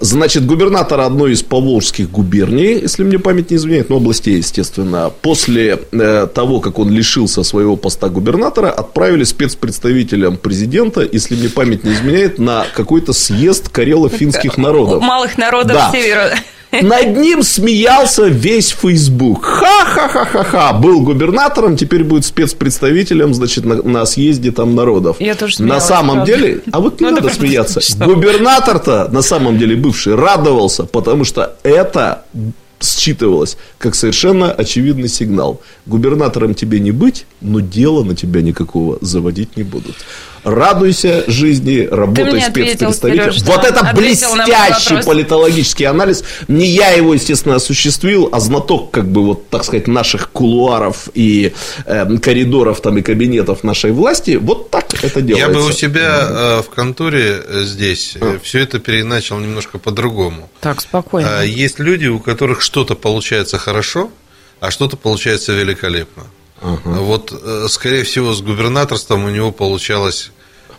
[0.00, 5.80] Значит, губернатор одной из поволжских губерний, если мне память не изменяет, ну, областей, естественно, после
[5.92, 11.84] э, того, как он лишился своего поста губернатора, отправили спецпредставителя поручителем президента, если мне память
[11.84, 15.02] не изменяет, на какой-то съезд карело-финских народов.
[15.02, 15.90] Малых народов да.
[15.92, 16.30] севера.
[16.82, 19.44] Над ним смеялся весь Фейсбук.
[19.44, 20.72] Ха-ха-ха-ха-ха.
[20.74, 25.16] Был губернатором, теперь будет спецпредставителем, значит, на, на съезде там народов.
[25.20, 26.32] Я тоже смеялась, На самом правда.
[26.32, 27.80] деле, а вот не ну, надо смеяться.
[28.04, 32.24] Губернатор-то, на самом деле, бывший, радовался, потому что это
[32.80, 35.60] считывалось как совершенно очевидный сигнал.
[35.86, 39.96] Губернатором тебе не быть, но дела на тебя никакого заводить не будут
[40.46, 43.32] радуйся жизни, работай спецпредставителем.
[43.44, 46.22] Вот это блестящий политологический анализ.
[46.46, 51.52] Не я его, естественно, осуществил, а знаток, как бы, вот, так сказать, наших кулуаров и
[51.84, 54.38] э, коридоров там и кабинетов нашей власти.
[54.40, 55.50] Вот так это делается.
[55.50, 58.38] Я бы у себя э, в конторе э, здесь а.
[58.40, 60.48] все это переначал немножко по-другому.
[60.60, 61.42] Так, спокойно.
[61.42, 64.10] Э, есть люди, у которых что-то получается хорошо,
[64.60, 66.22] а что-то получается великолепно.
[66.62, 66.78] Ага.
[66.84, 67.34] Вот,
[67.68, 70.30] скорее всего, с губернаторством у него получалось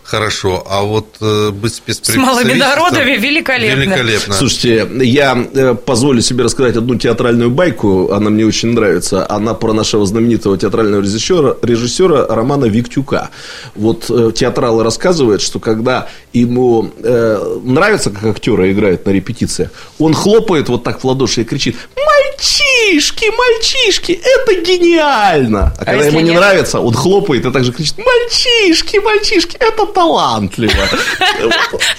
[0.07, 2.25] хорошо, а вот э, быть спецпредставителем...
[2.25, 3.81] С малыми народами великолепно.
[3.81, 4.33] великолепно.
[4.33, 9.29] Слушайте, я э, позволю себе рассказать одну театральную байку, она мне очень нравится.
[9.29, 13.29] Она про нашего знаменитого театрального режиссера, режиссера Романа Виктюка.
[13.75, 20.13] Вот э, театралы рассказывают, что когда ему э, нравится, как актеры играют на репетициях, он
[20.13, 26.19] хлопает вот так в ладоши и кричит «Мальчишки, мальчишки, это гениально!» А, а когда ему
[26.19, 26.39] не нет?
[26.39, 30.73] нравится, он хлопает и также кричит «Мальчишки, мальчишки, это талантливо.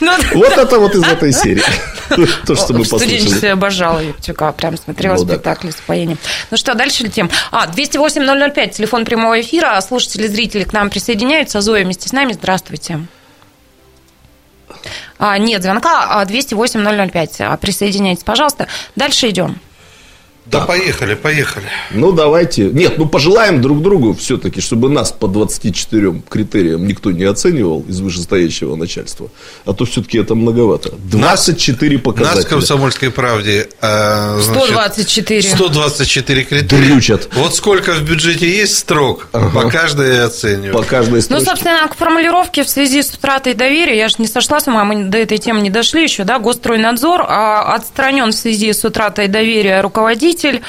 [0.01, 1.63] Ну, вот это вот из этой серии.
[2.47, 3.45] То, что мы послушали.
[3.47, 6.19] я обожала Евтюка, прям смотрела ну спектакли с поением.
[6.51, 7.31] Ну что, дальше летим.
[7.51, 9.81] А, 208-005, телефон прямого эфира.
[9.81, 11.61] Слушатели, зрители к нам присоединяются.
[11.61, 12.33] Зоя вместе с нами.
[12.33, 13.01] Здравствуйте.
[15.19, 17.29] А, нет звонка, 208-005.
[17.41, 18.69] А, присоединяйтесь, пожалуйста.
[18.95, 19.59] Дальше идем.
[20.51, 21.67] Да, поехали, поехали.
[21.91, 22.65] Ну, давайте.
[22.65, 28.01] Нет, ну, пожелаем друг другу все-таки, чтобы нас по 24 критериям никто не оценивал из
[28.01, 29.29] вышестоящего начальства.
[29.67, 30.93] А то все-таки это многовато.
[31.11, 32.37] 24 нас, показателя.
[32.37, 35.43] Нас в «Комсомольской правде» э, значит, 124.
[35.43, 36.69] 124 критерия.
[36.69, 37.29] Дрючат.
[37.35, 39.51] Вот сколько в бюджете есть строк, ага.
[39.51, 40.73] по каждой оцениваю.
[40.73, 41.45] По каждой строчке.
[41.45, 44.85] Ну, собственно, к формулировке в связи с утратой доверия, я же не сошла с ума,
[44.85, 49.29] мы до этой темы не дошли еще, да, Госстройнадзор а, отстранен в связи с утратой
[49.29, 50.63] доверия руководитель руководитель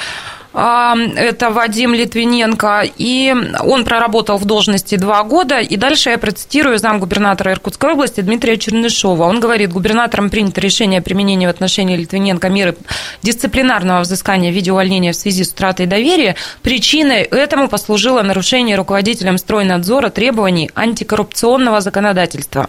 [0.52, 7.52] это Вадим Литвиненко, и он проработал в должности два года, и дальше я процитирую замгубернатора
[7.52, 9.24] Иркутской области Дмитрия Чернышова.
[9.24, 12.76] Он говорит, губернатором принято решение о применении в отношении Литвиненко меры
[13.22, 16.34] дисциплинарного взыскания в виде увольнения в связи с утратой доверия.
[16.62, 22.66] Причиной этому послужило нарушение руководителем стройнадзора требований антикоррупционного законодательства,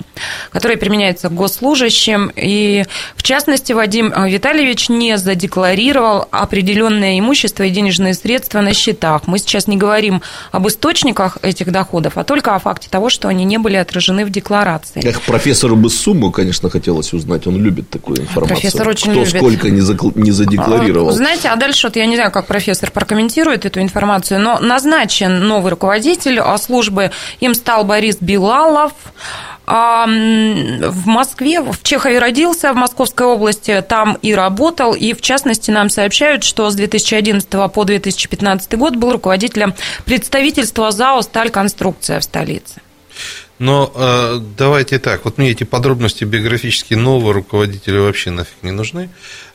[0.51, 8.61] которое применяется к госслужащим, и в частности Вадим Витальевич не задекларировал определенное имущество денежные средства
[8.61, 9.23] на счетах.
[9.27, 13.45] Мы сейчас не говорим об источниках этих доходов, а только о факте того, что они
[13.45, 15.01] не были отражены в декларации.
[15.03, 17.47] Эх, профессору бы сумму, конечно, хотелось узнать.
[17.47, 18.59] Он любит такую информацию.
[18.61, 19.35] Профессор очень Кто любит.
[19.35, 20.11] сколько не, закл...
[20.15, 21.09] не задекларировал.
[21.09, 25.47] А, знаете, а дальше вот я не знаю, как профессор прокомментирует эту информацию, но назначен
[25.47, 27.11] новый руководитель а службы.
[27.39, 28.93] Им стал Борис Билалов
[29.73, 35.89] в Москве, в Чехове родился, в Московской области, там и работал, и в частности нам
[35.89, 42.81] сообщают, что с 2011 по 2015 год был руководителем представительства ЗАО «Сталь-конструкция» в столице.
[43.59, 49.09] Но э, давайте так, вот мне эти подробности биографические нового руководителя вообще нафиг не нужны.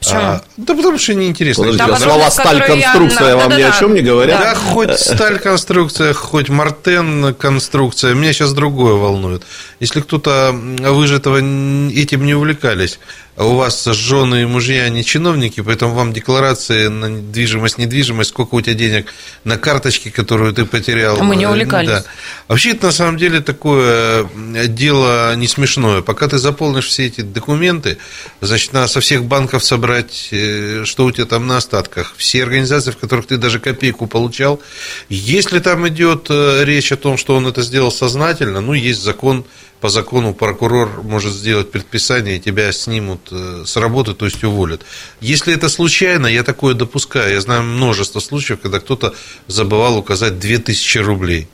[0.07, 0.23] Почему?
[0.23, 1.65] А, да потому что неинтересно.
[1.65, 3.37] Подождите, а слова сталь-конструкция я...
[3.37, 4.41] вам да, ни да, о чем не говорят?
[4.41, 9.43] Да, хоть сталь-конструкция, хоть мартен-конструкция, меня сейчас другое волнует.
[9.81, 13.01] Если кто-то, вы же этого, этим не увлекались,
[13.37, 18.55] а у вас жены и мужья не чиновники, поэтому вам декларации на недвижимость, недвижимость, сколько
[18.55, 19.13] у тебя денег
[19.45, 21.19] на карточке, которую ты потерял.
[21.21, 21.89] А мы не увлекались.
[21.89, 22.05] Да.
[22.49, 24.27] Вообще, это на самом деле такое
[24.69, 26.01] дело не смешное.
[26.01, 27.99] Пока ты заполнишь все эти документы,
[28.41, 32.42] значит, надо со всех банков собрать собрать, э, что у тебя там на остатках, все
[32.42, 34.61] организации, в которых ты даже копейку получал.
[35.09, 39.44] Если там идет э, речь о том, что он это сделал сознательно, ну, есть закон,
[39.80, 44.80] по закону прокурор может сделать предписание, и тебя снимут с работы, то есть уволят.
[45.20, 47.34] Если это случайно, я такое допускаю.
[47.34, 49.14] Я знаю множество случаев, когда кто-то
[49.49, 51.49] забывал указать 2000 рублей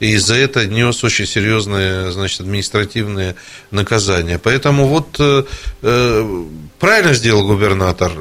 [0.00, 3.36] и за это нес очень серьезные значит, административные
[3.70, 4.38] наказания.
[4.38, 5.44] Поэтому вот э,
[5.82, 6.44] э
[6.78, 8.12] правильно сделал губернатор,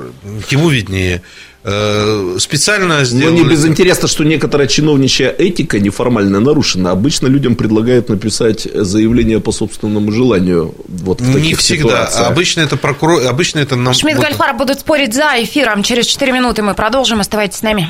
[0.50, 1.22] ему виднее.
[1.66, 3.38] Э, специально сделали...
[3.38, 6.92] Но не безинтересно, что некоторая чиновничья этика неформально нарушена.
[6.92, 10.76] Обычно людям предлагают написать заявление по собственному желанию.
[10.88, 11.90] Вот в не всегда.
[11.90, 12.28] Ситуациях.
[12.28, 13.94] Обычно это прокурор, обычно это нам...
[13.94, 14.26] Шмидт вот...
[14.26, 15.84] Гольфар будут спорить за эфиром.
[15.84, 17.22] Через 4 минуты мы продолжим.
[17.22, 17.90] Оставайтесь с нами.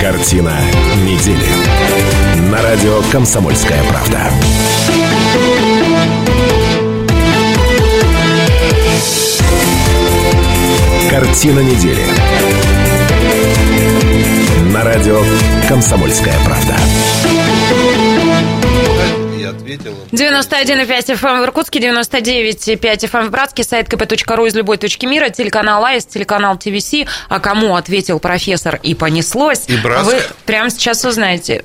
[0.00, 0.58] Картина
[1.04, 2.50] недели.
[2.50, 4.30] На радио «Комсомольская правда».
[11.42, 12.06] Картина недели.
[14.72, 15.20] На радио
[15.68, 16.76] «Комсомольская правда»
[19.44, 19.96] ответил.
[20.12, 25.04] 91,5 FM эм в Иркутске, 99,5 FM эм в Братске, сайт kp.ru из любой точки
[25.04, 26.94] мира, телеканал АИС, телеканал ТВС.
[27.28, 31.64] А кому ответил профессор и понеслось, и вы прямо сейчас узнаете.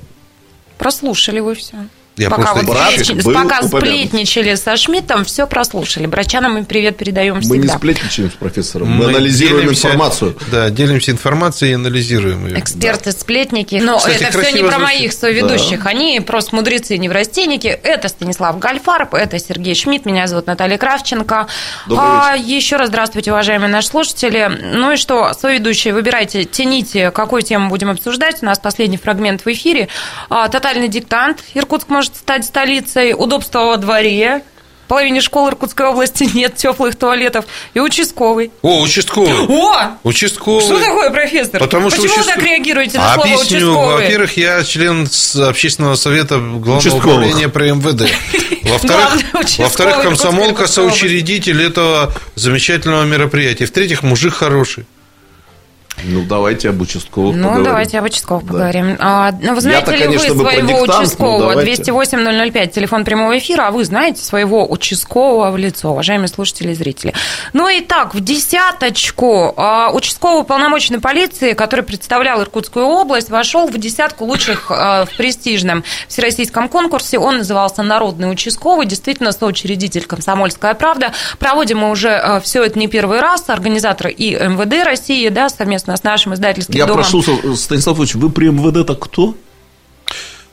[0.76, 1.76] Прослушали вы все.
[2.18, 3.32] Я пока вот сплетни...
[3.32, 6.06] пока сплетничали со Шмидтом, все прослушали.
[6.06, 7.56] Брачанам мы привет передаем всегда.
[7.56, 10.36] Мы не сплетничаем с профессором, мы, мы анализируем делимся, информацию.
[10.50, 12.58] Да, делимся информацией и анализируем ее.
[12.58, 13.18] Эксперты, да.
[13.18, 13.76] сплетники.
[13.76, 15.84] Но Кстати, это все не про моих соведущих.
[15.84, 15.90] Да.
[15.90, 17.68] Они просто мудрецы и неврастенники.
[17.68, 21.46] Это Станислав Гальфарб, это Сергей Шмидт, меня зовут Наталья Кравченко.
[21.96, 24.50] А, еще раз здравствуйте, уважаемые наши слушатели.
[24.74, 28.42] Ну и что, соведущие, выбирайте, тяните, какую тему будем обсуждать.
[28.42, 29.88] У нас последний фрагмент в эфире.
[30.28, 31.44] А, тотальный диктант.
[31.54, 34.42] Иркутск может может стать столицей, удобства во дворе,
[34.84, 37.44] в половине школ Иркутской области нет теплых туалетов.
[37.74, 38.50] И участковый.
[38.62, 39.46] О, участковый.
[39.48, 39.98] О!
[40.02, 40.62] Участковый.
[40.64, 41.60] Что такое, профессор?
[41.60, 42.34] Потому Почему что участковый...
[42.34, 43.36] вы так реагируете на Объясню.
[43.36, 44.04] слово участковый?
[44.04, 45.08] Во-первых, я член
[45.46, 48.10] общественного совета Главного управления при МВД.
[48.62, 49.24] Во-вторых,
[49.58, 53.66] во-вторых, комсомолка соучредитель этого замечательного мероприятия.
[53.66, 54.86] В-третьих, мужик хороший.
[56.04, 57.64] Ну, давайте об участковых ну, поговорим.
[57.64, 58.52] Ну, давайте об участковых да.
[58.52, 58.96] поговорим.
[58.98, 61.64] А, ну, вы знаете ли конечно, вы своего диктант, участкового?
[61.64, 67.14] 208-005, телефон прямого эфира, а вы знаете своего участкового в лицо, уважаемые слушатели и зрители.
[67.52, 73.78] Ну и так, в десяточку а, участковый полномочный полиции, который представлял Иркутскую область, вошел в
[73.78, 77.18] десятку лучших а, в престижном всероссийском конкурсе.
[77.18, 81.12] Он назывался «Народный участковый», действительно соучредитель «Комсомольская правда».
[81.38, 85.87] Проводим мы уже а, все это не первый раз, организаторы и МВД России, да, совместно
[85.88, 87.04] совместно с нашим издательским Я домом.
[87.04, 89.34] Я прошу, Станислав Ильич, вы при МВД-то кто?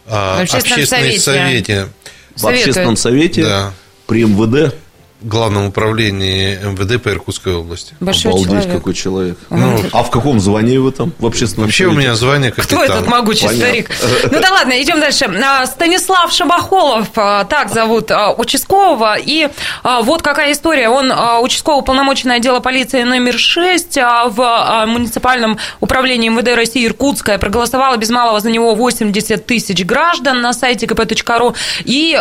[0.07, 1.19] А, в общественном совете.
[1.19, 1.87] совете.
[2.35, 3.73] В общественном совете да.
[4.07, 4.75] при МВД
[5.21, 7.95] Главном управлении МВД по Иркутской области.
[7.99, 8.71] Большой Обалдеть, человек.
[8.71, 9.37] какой человек.
[9.49, 11.13] Ну, а в каком звании вы там?
[11.19, 11.97] В общественном Вообще совете?
[11.97, 12.79] у меня звание капитан.
[12.79, 13.65] Кто этот могучий Понятно.
[13.67, 13.91] старик?
[14.31, 15.25] Ну да ладно, идем дальше.
[15.43, 19.15] А, Станислав Шабахолов, а, так зовут а, участкового.
[19.17, 19.47] И
[19.83, 20.89] вот какая история.
[20.89, 21.11] Он
[21.41, 23.97] участковый полномоченное отдела полиции номер 6
[24.31, 27.37] в муниципальном управлении МВД России Иркутская.
[27.37, 31.55] Проголосовало без малого за него 80 тысяч граждан на сайте kp.ru.
[31.85, 32.19] И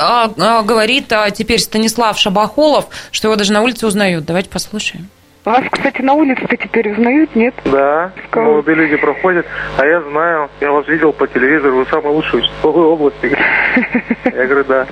[0.65, 4.25] говорит теперь Станислав Шабахолов, что его даже на улице узнают.
[4.25, 5.09] Давайте послушаем.
[5.45, 7.55] Вас, кстати, на улице-то теперь узнают, нет?
[7.67, 9.45] Да, молодые люди проходят,
[9.77, 13.37] а я знаю, я вас видел по телевизору, вы самый лучший в области.
[14.25, 14.87] Я говорю, да.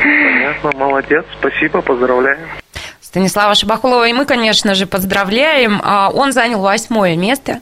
[0.00, 2.38] Понятно, молодец, спасибо, поздравляю.
[3.08, 5.80] Станислава Шабахулова и мы, конечно же, поздравляем.
[5.82, 7.60] А, он занял восьмое место.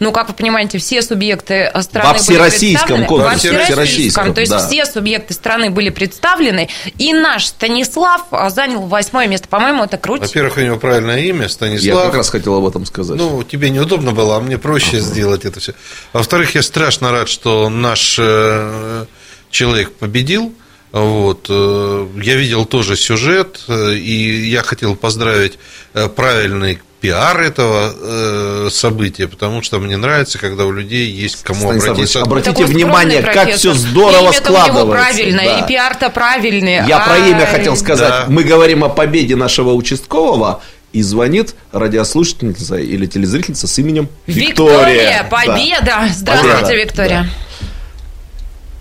[0.00, 3.52] Ну, как вы понимаете, все субъекты страны Во всероссийском были конкурсе.
[3.52, 4.32] Во всероссийском.
[4.32, 4.66] То есть да.
[4.66, 6.70] все субъекты страны были представлены.
[6.96, 9.48] И наш Станислав а, занял восьмое место.
[9.48, 10.22] По-моему, это круто.
[10.22, 11.84] Во-первых, у него правильное имя Станислав.
[11.84, 13.18] Я как раз хотел об этом сказать.
[13.18, 15.00] Ну, тебе неудобно было, а мне проще uh-huh.
[15.00, 15.74] сделать это все.
[16.14, 19.04] Во-вторых, я страшно рад, что наш э,
[19.50, 20.54] человек победил.
[20.96, 21.46] Вот.
[21.50, 25.58] Э, я видел тоже сюжет, э, и я хотел поздравить
[25.92, 31.60] э, правильный пиар этого события, потому что мне нравится, когда у людей есть к кому
[31.60, 32.22] Станислав, обратиться.
[32.22, 34.86] Обратите внимание, как все здорово и складывается.
[34.86, 35.58] правильное, да.
[35.58, 36.76] и пиар-то правильный.
[36.88, 37.06] Я а...
[37.06, 38.08] про имя хотел сказать.
[38.08, 38.24] Да.
[38.28, 40.62] Мы говорим о победе нашего участкового,
[40.94, 45.20] и звонит радиослушательница или телезрительница с именем Виктория.
[45.20, 45.84] Виктория, победа!
[45.84, 46.08] Да.
[46.10, 46.74] Здравствуйте, победа.
[46.82, 47.22] Виктория.
[47.22, 47.66] Да.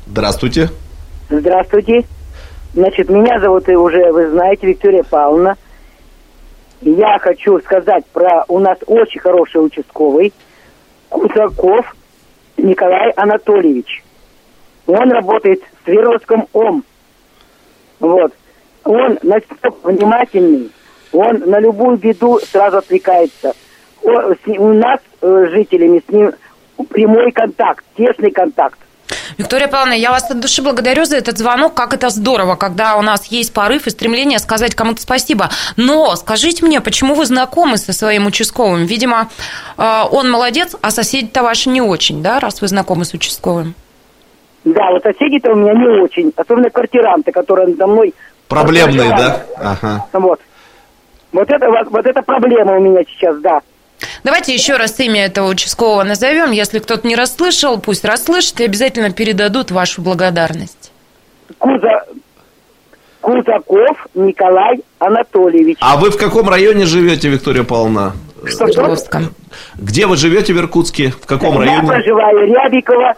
[0.08, 0.72] Здравствуйте.
[1.30, 2.06] Здравствуйте.
[2.74, 5.58] Значит, меня зовут, и уже вы знаете, Виктория Павловна.
[6.82, 10.34] Я хочу сказать про у нас очень хороший участковый
[11.10, 11.96] Кусаков
[12.58, 14.04] Николай Анатольевич.
[14.86, 16.84] Он работает в Свердловском ОМ.
[18.00, 18.34] Вот.
[18.84, 20.70] Он настолько внимательный,
[21.12, 23.54] Он на любую беду сразу отвлекается.
[24.04, 26.34] У нас, э, жителями, с ним
[26.90, 28.78] прямой контакт, тесный контакт.
[29.38, 31.74] Виктория Павловна, я вас от души благодарю за этот звонок.
[31.74, 35.50] Как это здорово, когда у нас есть порыв и стремление сказать кому-то спасибо.
[35.76, 38.86] Но скажите мне, почему вы знакомы со своим участковым?
[38.86, 39.30] Видимо,
[39.78, 43.76] э, он молодец, а соседи-то ваши не очень, да, раз вы знакомы с участковым?
[44.64, 46.34] Да, вот соседи-то у меня не очень.
[46.36, 48.14] Особенно квартиранты, которые надо мной...
[48.48, 49.46] Проблемные, да?
[49.58, 50.06] Ага.
[50.14, 50.40] Вот.
[51.32, 53.62] Вот это, вот, вот это проблема у меня сейчас, да.
[54.24, 56.52] Давайте еще раз имя этого участкового назовем.
[56.52, 60.92] Если кто-то не расслышал, пусть расслышит и обязательно передадут вашу благодарность.
[61.58, 62.04] Куза...
[63.22, 65.78] Кузаков Николай Анатольевич.
[65.82, 68.14] А вы в каком районе живете, Виктория Павловна?
[68.46, 68.96] Что, что?
[69.76, 71.10] Где вы живете в Иркутске?
[71.10, 71.88] В каком Я районе?
[71.88, 73.16] Я проживаю Рябикова,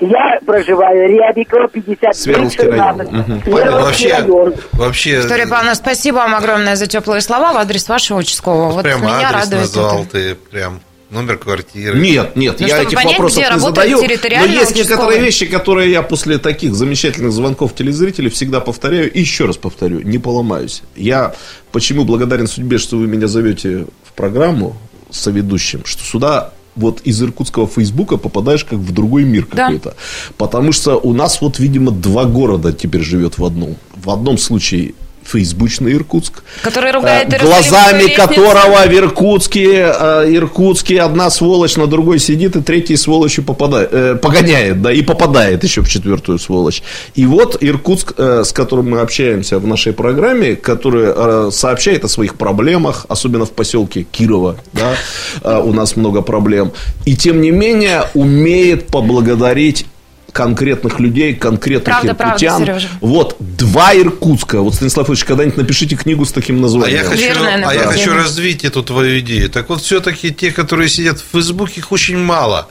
[0.00, 3.00] я проживаю Рябикова, 59 район.
[3.00, 3.50] Угу.
[3.50, 4.54] Вообще, район.
[4.72, 5.16] вообще...
[5.16, 8.70] Виктория Павловна, спасибо вам огромное за теплые слова в адрес вашего участкового.
[8.72, 10.10] Вот прям меня адрес радует назвал это.
[10.10, 10.80] ты, прям
[11.10, 11.98] номер квартиры.
[11.98, 13.96] Нет, нет, ну, я этих понять, вопросов не задаю.
[13.96, 14.76] Но есть участковый.
[14.76, 19.10] некоторые вещи, которые я после таких замечательных звонков телезрителей всегда повторяю.
[19.10, 20.82] И еще раз повторю, не поломаюсь.
[20.96, 21.34] Я
[21.72, 24.76] почему благодарен судьбе, что вы меня зовете в программу
[25.10, 29.90] соведущим, что сюда вот из иркутского фейсбука попадаешь как в другой мир какой-то.
[29.90, 29.96] Да.
[30.36, 33.76] Потому что у нас вот, видимо, два города теперь живет в одном.
[33.94, 34.94] В одном случае
[35.28, 42.18] фейсбучный Иркутск, который ругает э, глазами которого в Иркутске, э, Иркутске одна сволочь на другой
[42.18, 46.82] сидит и третьей сволочью попадает, э, погоняет, да, и попадает еще в четвертую сволочь.
[47.14, 53.06] И вот Иркутск, с которым мы общаемся в нашей программе, который сообщает о своих проблемах,
[53.08, 56.72] особенно в поселке Кирова, да, у нас много проблем,
[57.04, 59.86] и тем не менее умеет поблагодарить
[60.32, 62.64] конкретных людей, конкретных правда, иркутян.
[62.64, 64.60] Правда, вот, два Иркутска.
[64.60, 67.00] Вот, Станислав Ильич, когда-нибудь напишите книгу с таким названием.
[67.00, 69.50] А я хочу, Верное, а я хочу развить эту твою идею.
[69.50, 72.68] Так вот, все-таки те, которые сидят в Фейсбуке, их очень мало.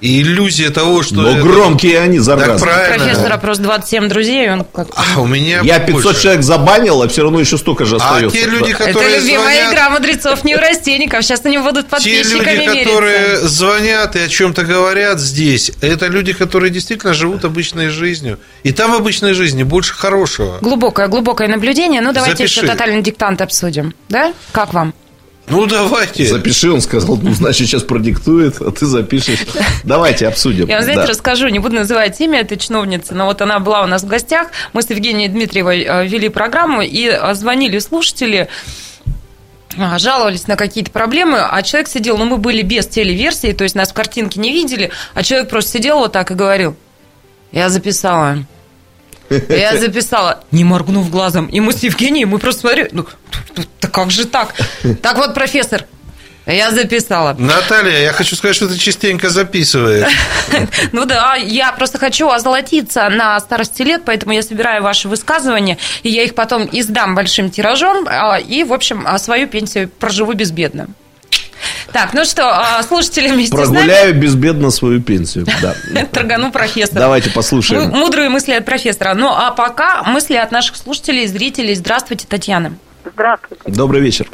[0.00, 1.16] И иллюзия того, что...
[1.16, 1.42] Но это...
[1.42, 2.52] громкие они, заразы.
[2.52, 3.04] Так правильно.
[3.04, 6.22] Профессора просто 27 друзей, он как А у меня Я 500 больше.
[6.22, 8.36] человек забанил, а все равно еще столько же остается.
[8.36, 9.72] А те люди, которые Это любимая звонят...
[9.72, 11.22] игра мудрецов неврастенников.
[11.22, 16.32] Сейчас они будут подписчиками Те люди, которые звонят и о чем-то говорят здесь, это люди,
[16.32, 18.38] которые действительно живут обычной жизнью.
[18.62, 20.58] И там в обычной жизни больше хорошего.
[20.60, 22.00] Глубокое, глубокое наблюдение.
[22.00, 22.60] Ну, давайте Запиши.
[22.60, 23.94] еще тотальный диктант обсудим.
[24.08, 24.32] Да?
[24.52, 24.94] Как вам?
[25.50, 26.24] Ну, давайте.
[26.26, 29.40] Запиши, он сказал, ну, значит, сейчас продиктует, а ты запишешь.
[29.84, 30.68] Давайте обсудим.
[30.68, 31.08] Я вам, знаете, да.
[31.08, 34.48] расскажу, не буду называть имя этой чиновницы, но вот она была у нас в гостях,
[34.72, 38.48] мы с Евгенией Дмитриевой э, вели программу, и звонили слушатели,
[39.76, 43.74] э, жаловались на какие-то проблемы, а человек сидел, ну, мы были без телеверсии, то есть
[43.74, 46.76] нас в картинке не видели, а человек просто сидел вот так и говорил,
[47.52, 48.44] я записала.
[49.48, 51.46] Я записала, не моргнув глазом.
[51.46, 53.06] И мы с Евгением, мы просто смотрели, ну,
[53.80, 54.54] да как же так?
[55.02, 55.86] Так вот, профессор,
[56.46, 57.36] я записала.
[57.38, 60.12] Наталья, я хочу сказать, что ты частенько записываешь.
[60.92, 66.10] Ну да, я просто хочу озолотиться на старости лет, поэтому я собираю ваши высказывания, и
[66.10, 70.88] я их потом издам большим тиражом, а, и, в общем, а свою пенсию проживу безбедно.
[71.92, 75.46] Так, ну что, а, слушатели вместе Прогуляю безбедно свою пенсию.
[75.60, 75.74] Да.
[76.12, 77.00] Торгану профессора.
[77.00, 77.90] Давайте послушаем.
[77.90, 79.14] Мудрые мысли от профессора.
[79.14, 81.74] Ну, а пока мысли от наших слушателей и зрителей.
[81.74, 82.72] Здравствуйте, Татьяна.
[83.04, 83.62] Здравствуйте.
[83.66, 84.28] Добрый вечер.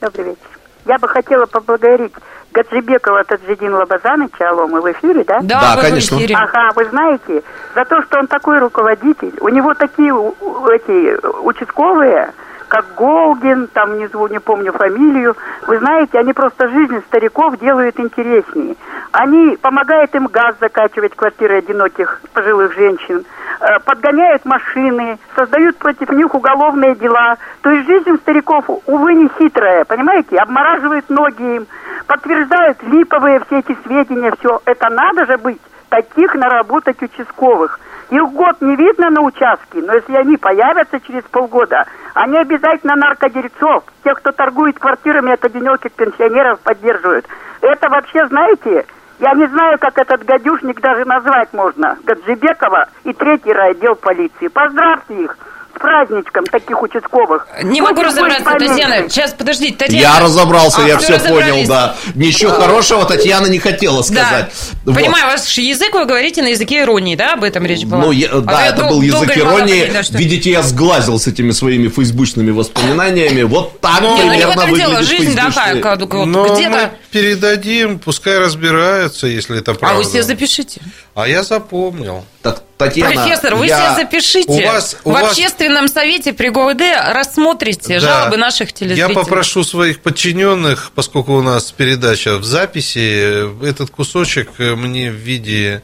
[0.00, 0.38] Добрый вечер.
[0.86, 2.12] Я бы хотела поблагодарить
[2.52, 5.40] Гаджибекова Таджидин Лабазановича, алло, мы в эфире, да?
[5.42, 6.16] Да, да конечно.
[6.16, 6.34] В эфире.
[6.36, 7.42] Ага, вы знаете,
[7.74, 12.32] за то, что он такой руководитель, у него такие эти участковые,
[12.68, 15.36] как Голдин, там внизу не помню фамилию.
[15.66, 18.76] Вы знаете, они просто жизнь стариков делают интереснее.
[19.12, 23.24] Они помогают им газ закачивать квартиры одиноких пожилых женщин,
[23.60, 27.38] э, подгоняют машины, создают против них уголовные дела.
[27.62, 31.66] То есть жизнь стариков, увы, не хитрая, понимаете, обмораживают ноги им,
[32.06, 34.60] подтверждают липовые все эти сведения, все.
[34.66, 37.80] Это надо же быть таких наработать участковых.
[38.10, 41.84] Их год не видно на участке, но если они появятся через полгода,
[42.14, 47.26] они обязательно наркодельцов, тех, кто торгует квартирами от одиноких пенсионеров, поддерживают.
[47.60, 48.86] Это вообще, знаете,
[49.18, 51.98] я не знаю, как этот гадюшник даже назвать можно.
[52.04, 54.48] Гаджибекова и третий райотдел полиции.
[54.48, 55.36] Поздравьте их
[55.78, 57.46] праздничком таких участковых.
[57.62, 59.08] Не могу разобраться, Татьяна.
[59.08, 60.00] Сейчас, подождите, Татьяна.
[60.00, 61.94] Я разобрался, а, я все понял, да.
[62.14, 64.46] Ничего хорошего Татьяна не хотела сказать.
[64.84, 64.92] Да.
[64.92, 64.94] Вот.
[64.94, 68.02] Понимаю, ваш язык, вы говорите на языке иронии, да, об этом речь была?
[68.02, 69.74] Ну, я, а да, это был язык иронии.
[69.74, 70.18] Говорить, да, что...
[70.18, 73.42] Видите, я сглазил с этими своими фейсбучными воспоминаниями.
[73.42, 76.92] Вот так ну, примерно ну, выглядит Жизнь такая, вот, где-то...
[77.10, 79.96] передадим, пускай разбираются, если это правда.
[79.96, 80.80] А вы себе запишите.
[81.14, 82.24] А я запомнил.
[82.42, 83.76] Так Татьяна, Профессор, вы я...
[83.76, 84.50] себе запишите.
[84.50, 85.32] У вас, у в вас...
[85.32, 88.00] общественном совете при ГУВД рассмотрите да.
[88.00, 89.08] жалобы наших телезрителей.
[89.08, 95.82] Я попрошу своих подчиненных, поскольку у нас передача в записи, этот кусочек мне в виде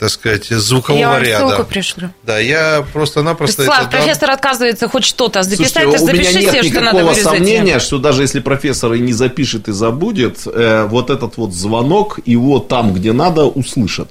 [0.00, 1.48] так сказать, звукового я вам ряда.
[1.48, 2.10] ссылку пришлю.
[2.24, 3.64] Да, я просто-напросто...
[3.64, 8.40] Слав, профессор отказывается хоть что-то записать, Слушайте, у меня нет никакого сомнения, что даже если
[8.40, 13.44] профессор и не запишет, и забудет, э, вот этот вот звонок его там, где надо,
[13.44, 14.08] услышат.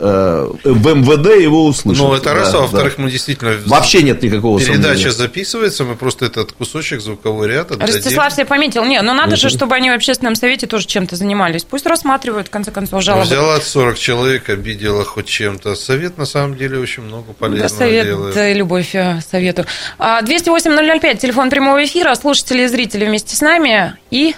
[0.00, 2.02] Э, в МВД его услышат.
[2.02, 3.02] Ну, это раз, а во-вторых, да.
[3.02, 3.56] мы действительно...
[3.66, 5.10] Вообще нет никакого Передача сомнения.
[5.10, 7.96] записывается, мы просто этот кусочек звуковой ряд отдадим.
[7.96, 8.84] Ростислав себе пометил.
[8.84, 9.40] Не, ну надо угу.
[9.40, 11.64] же, чтобы они в общественном совете тоже чем-то занимались.
[11.64, 13.26] Пусть рассматривают, в конце концов, жалобы.
[13.26, 15.74] Взяла 40 человек, обидела хоть чем-то.
[15.74, 18.34] Совет, на самом деле, очень много полезного да, совет, делает.
[18.36, 19.64] Да, любовь э, совету.
[19.98, 22.14] 208-005, телефон прямого эфира.
[22.14, 23.96] Слушатели и зрители вместе с нами.
[24.12, 24.36] И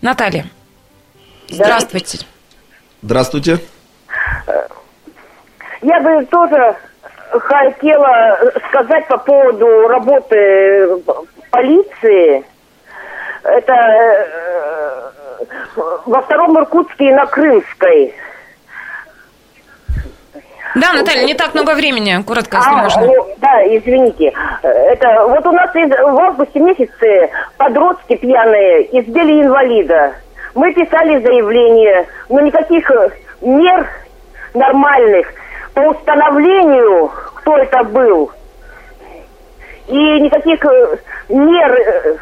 [0.00, 0.50] Наталья.
[1.50, 2.20] Здравствуйте.
[3.02, 3.60] Здравствуйте.
[5.82, 6.76] Я бы тоже
[7.30, 8.38] хотела
[8.68, 11.02] сказать по поводу работы
[11.50, 12.44] полиции.
[13.42, 15.12] Это э,
[16.06, 18.14] во втором Иркутске и на Крымской.
[20.74, 23.02] Да, Наталья, не так много времени, коротко, если а, можно.
[23.04, 24.32] Ну, да, извините.
[24.62, 30.14] Это вот у нас в августе месяце подростки пьяные избили инвалида.
[30.54, 32.90] Мы писали заявление, но никаких
[33.42, 33.86] мер
[34.54, 35.26] нормальных
[35.74, 38.30] по установлению, кто это был.
[39.88, 40.96] И никаких э,
[41.28, 42.16] мер э,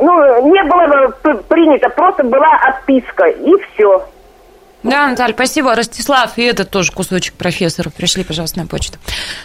[0.00, 1.08] ну, не было
[1.48, 4.04] принято, просто была отписка, и все.
[4.84, 5.74] Да, Наталья, спасибо.
[5.74, 8.98] Ростислав, и этот тоже кусочек профессору пришли, пожалуйста, на почту.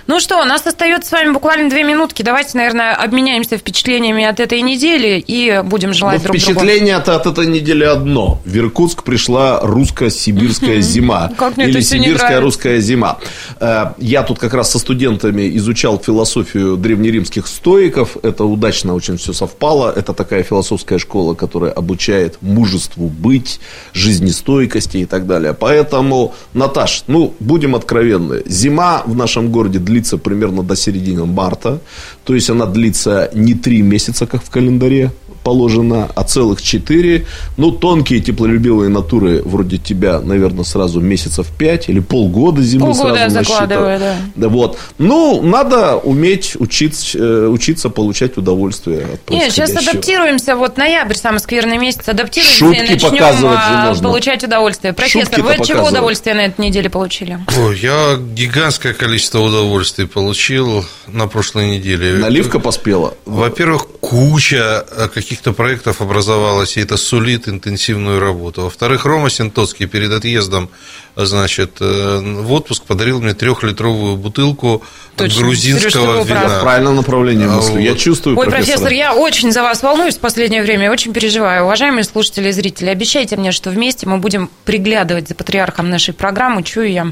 [0.06, 2.22] Ну что, у нас остается с вами буквально две минутки.
[2.22, 7.20] Давайте, наверное, обменяемся впечатлениями от этой недели и будем желать ну, друг впечатление другу.
[7.20, 8.42] от этой недели одно.
[8.46, 11.32] В Иркутск пришла русско-сибирская зима.
[11.58, 13.18] Или сибирская русская зима.
[13.60, 18.18] Э, я тут как раз со студентами изучал философию древнеримских стоиков.
[18.22, 19.92] Это удачно очень все совпало.
[19.96, 23.60] Это такая философская школа, которая обучает мужеству быть,
[23.94, 25.54] жизнестойкости и так так далее.
[25.54, 28.44] Поэтому, Наташ, ну, будем откровенны.
[28.46, 31.80] Зима в нашем городе длится примерно до середины марта.
[32.24, 35.12] То есть, она длится не три месяца, как в календаре,
[35.44, 37.26] положено, а целых четыре.
[37.58, 43.24] Ну, тонкие теплолюбивые натуры вроде тебя, наверное, сразу месяцев пять или полгода зимы полгода сразу
[43.24, 44.16] я закладываю, да.
[44.36, 44.48] да.
[44.48, 44.78] Вот.
[44.98, 50.56] Ну, надо уметь учиться, э, учиться получать удовольствие от Нет, сейчас адаптируемся.
[50.56, 54.94] Вот ноябрь, самый скверный месяц, адаптируемся Шутки и начнем а, получать удовольствие.
[54.94, 57.40] Профессор, вы от чего удовольствие на этой неделе получили?
[57.58, 62.14] Ой, я гигантское количество удовольствий получил на прошлой неделе.
[62.14, 63.14] Наливка поспела?
[63.26, 68.62] Во-первых, куча каких каких-то проектов образовалось, и это сулит интенсивную работу.
[68.62, 70.70] Во-вторых, Рома Синтоцкий перед отъездом
[71.16, 74.84] значит, э, в отпуск подарил мне трехлитровую бутылку
[75.16, 75.42] Точно.
[75.42, 76.60] грузинского вина.
[76.60, 77.72] В правильном направлении мысли.
[77.72, 77.80] Вот.
[77.80, 78.76] Я чувствую, Ой, профессор.
[78.76, 81.64] профессор, я очень за вас волнуюсь в последнее время, очень переживаю.
[81.64, 86.62] Уважаемые слушатели и зрители, обещайте мне, что вместе мы будем приглядывать за патриархом нашей программы.
[86.62, 87.12] Чую я,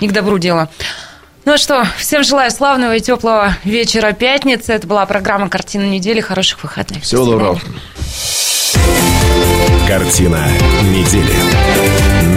[0.00, 0.68] не к добру дело.
[1.44, 4.72] Ну что, всем желаю славного и теплого вечера пятницы.
[4.72, 6.20] Это была программа «Картина недели».
[6.20, 7.02] Хороших выходных.
[7.02, 7.60] Всего доброго.
[9.86, 10.42] Картина
[10.84, 11.34] недели.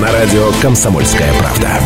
[0.02, 1.80] На радио «Комсомольская правда».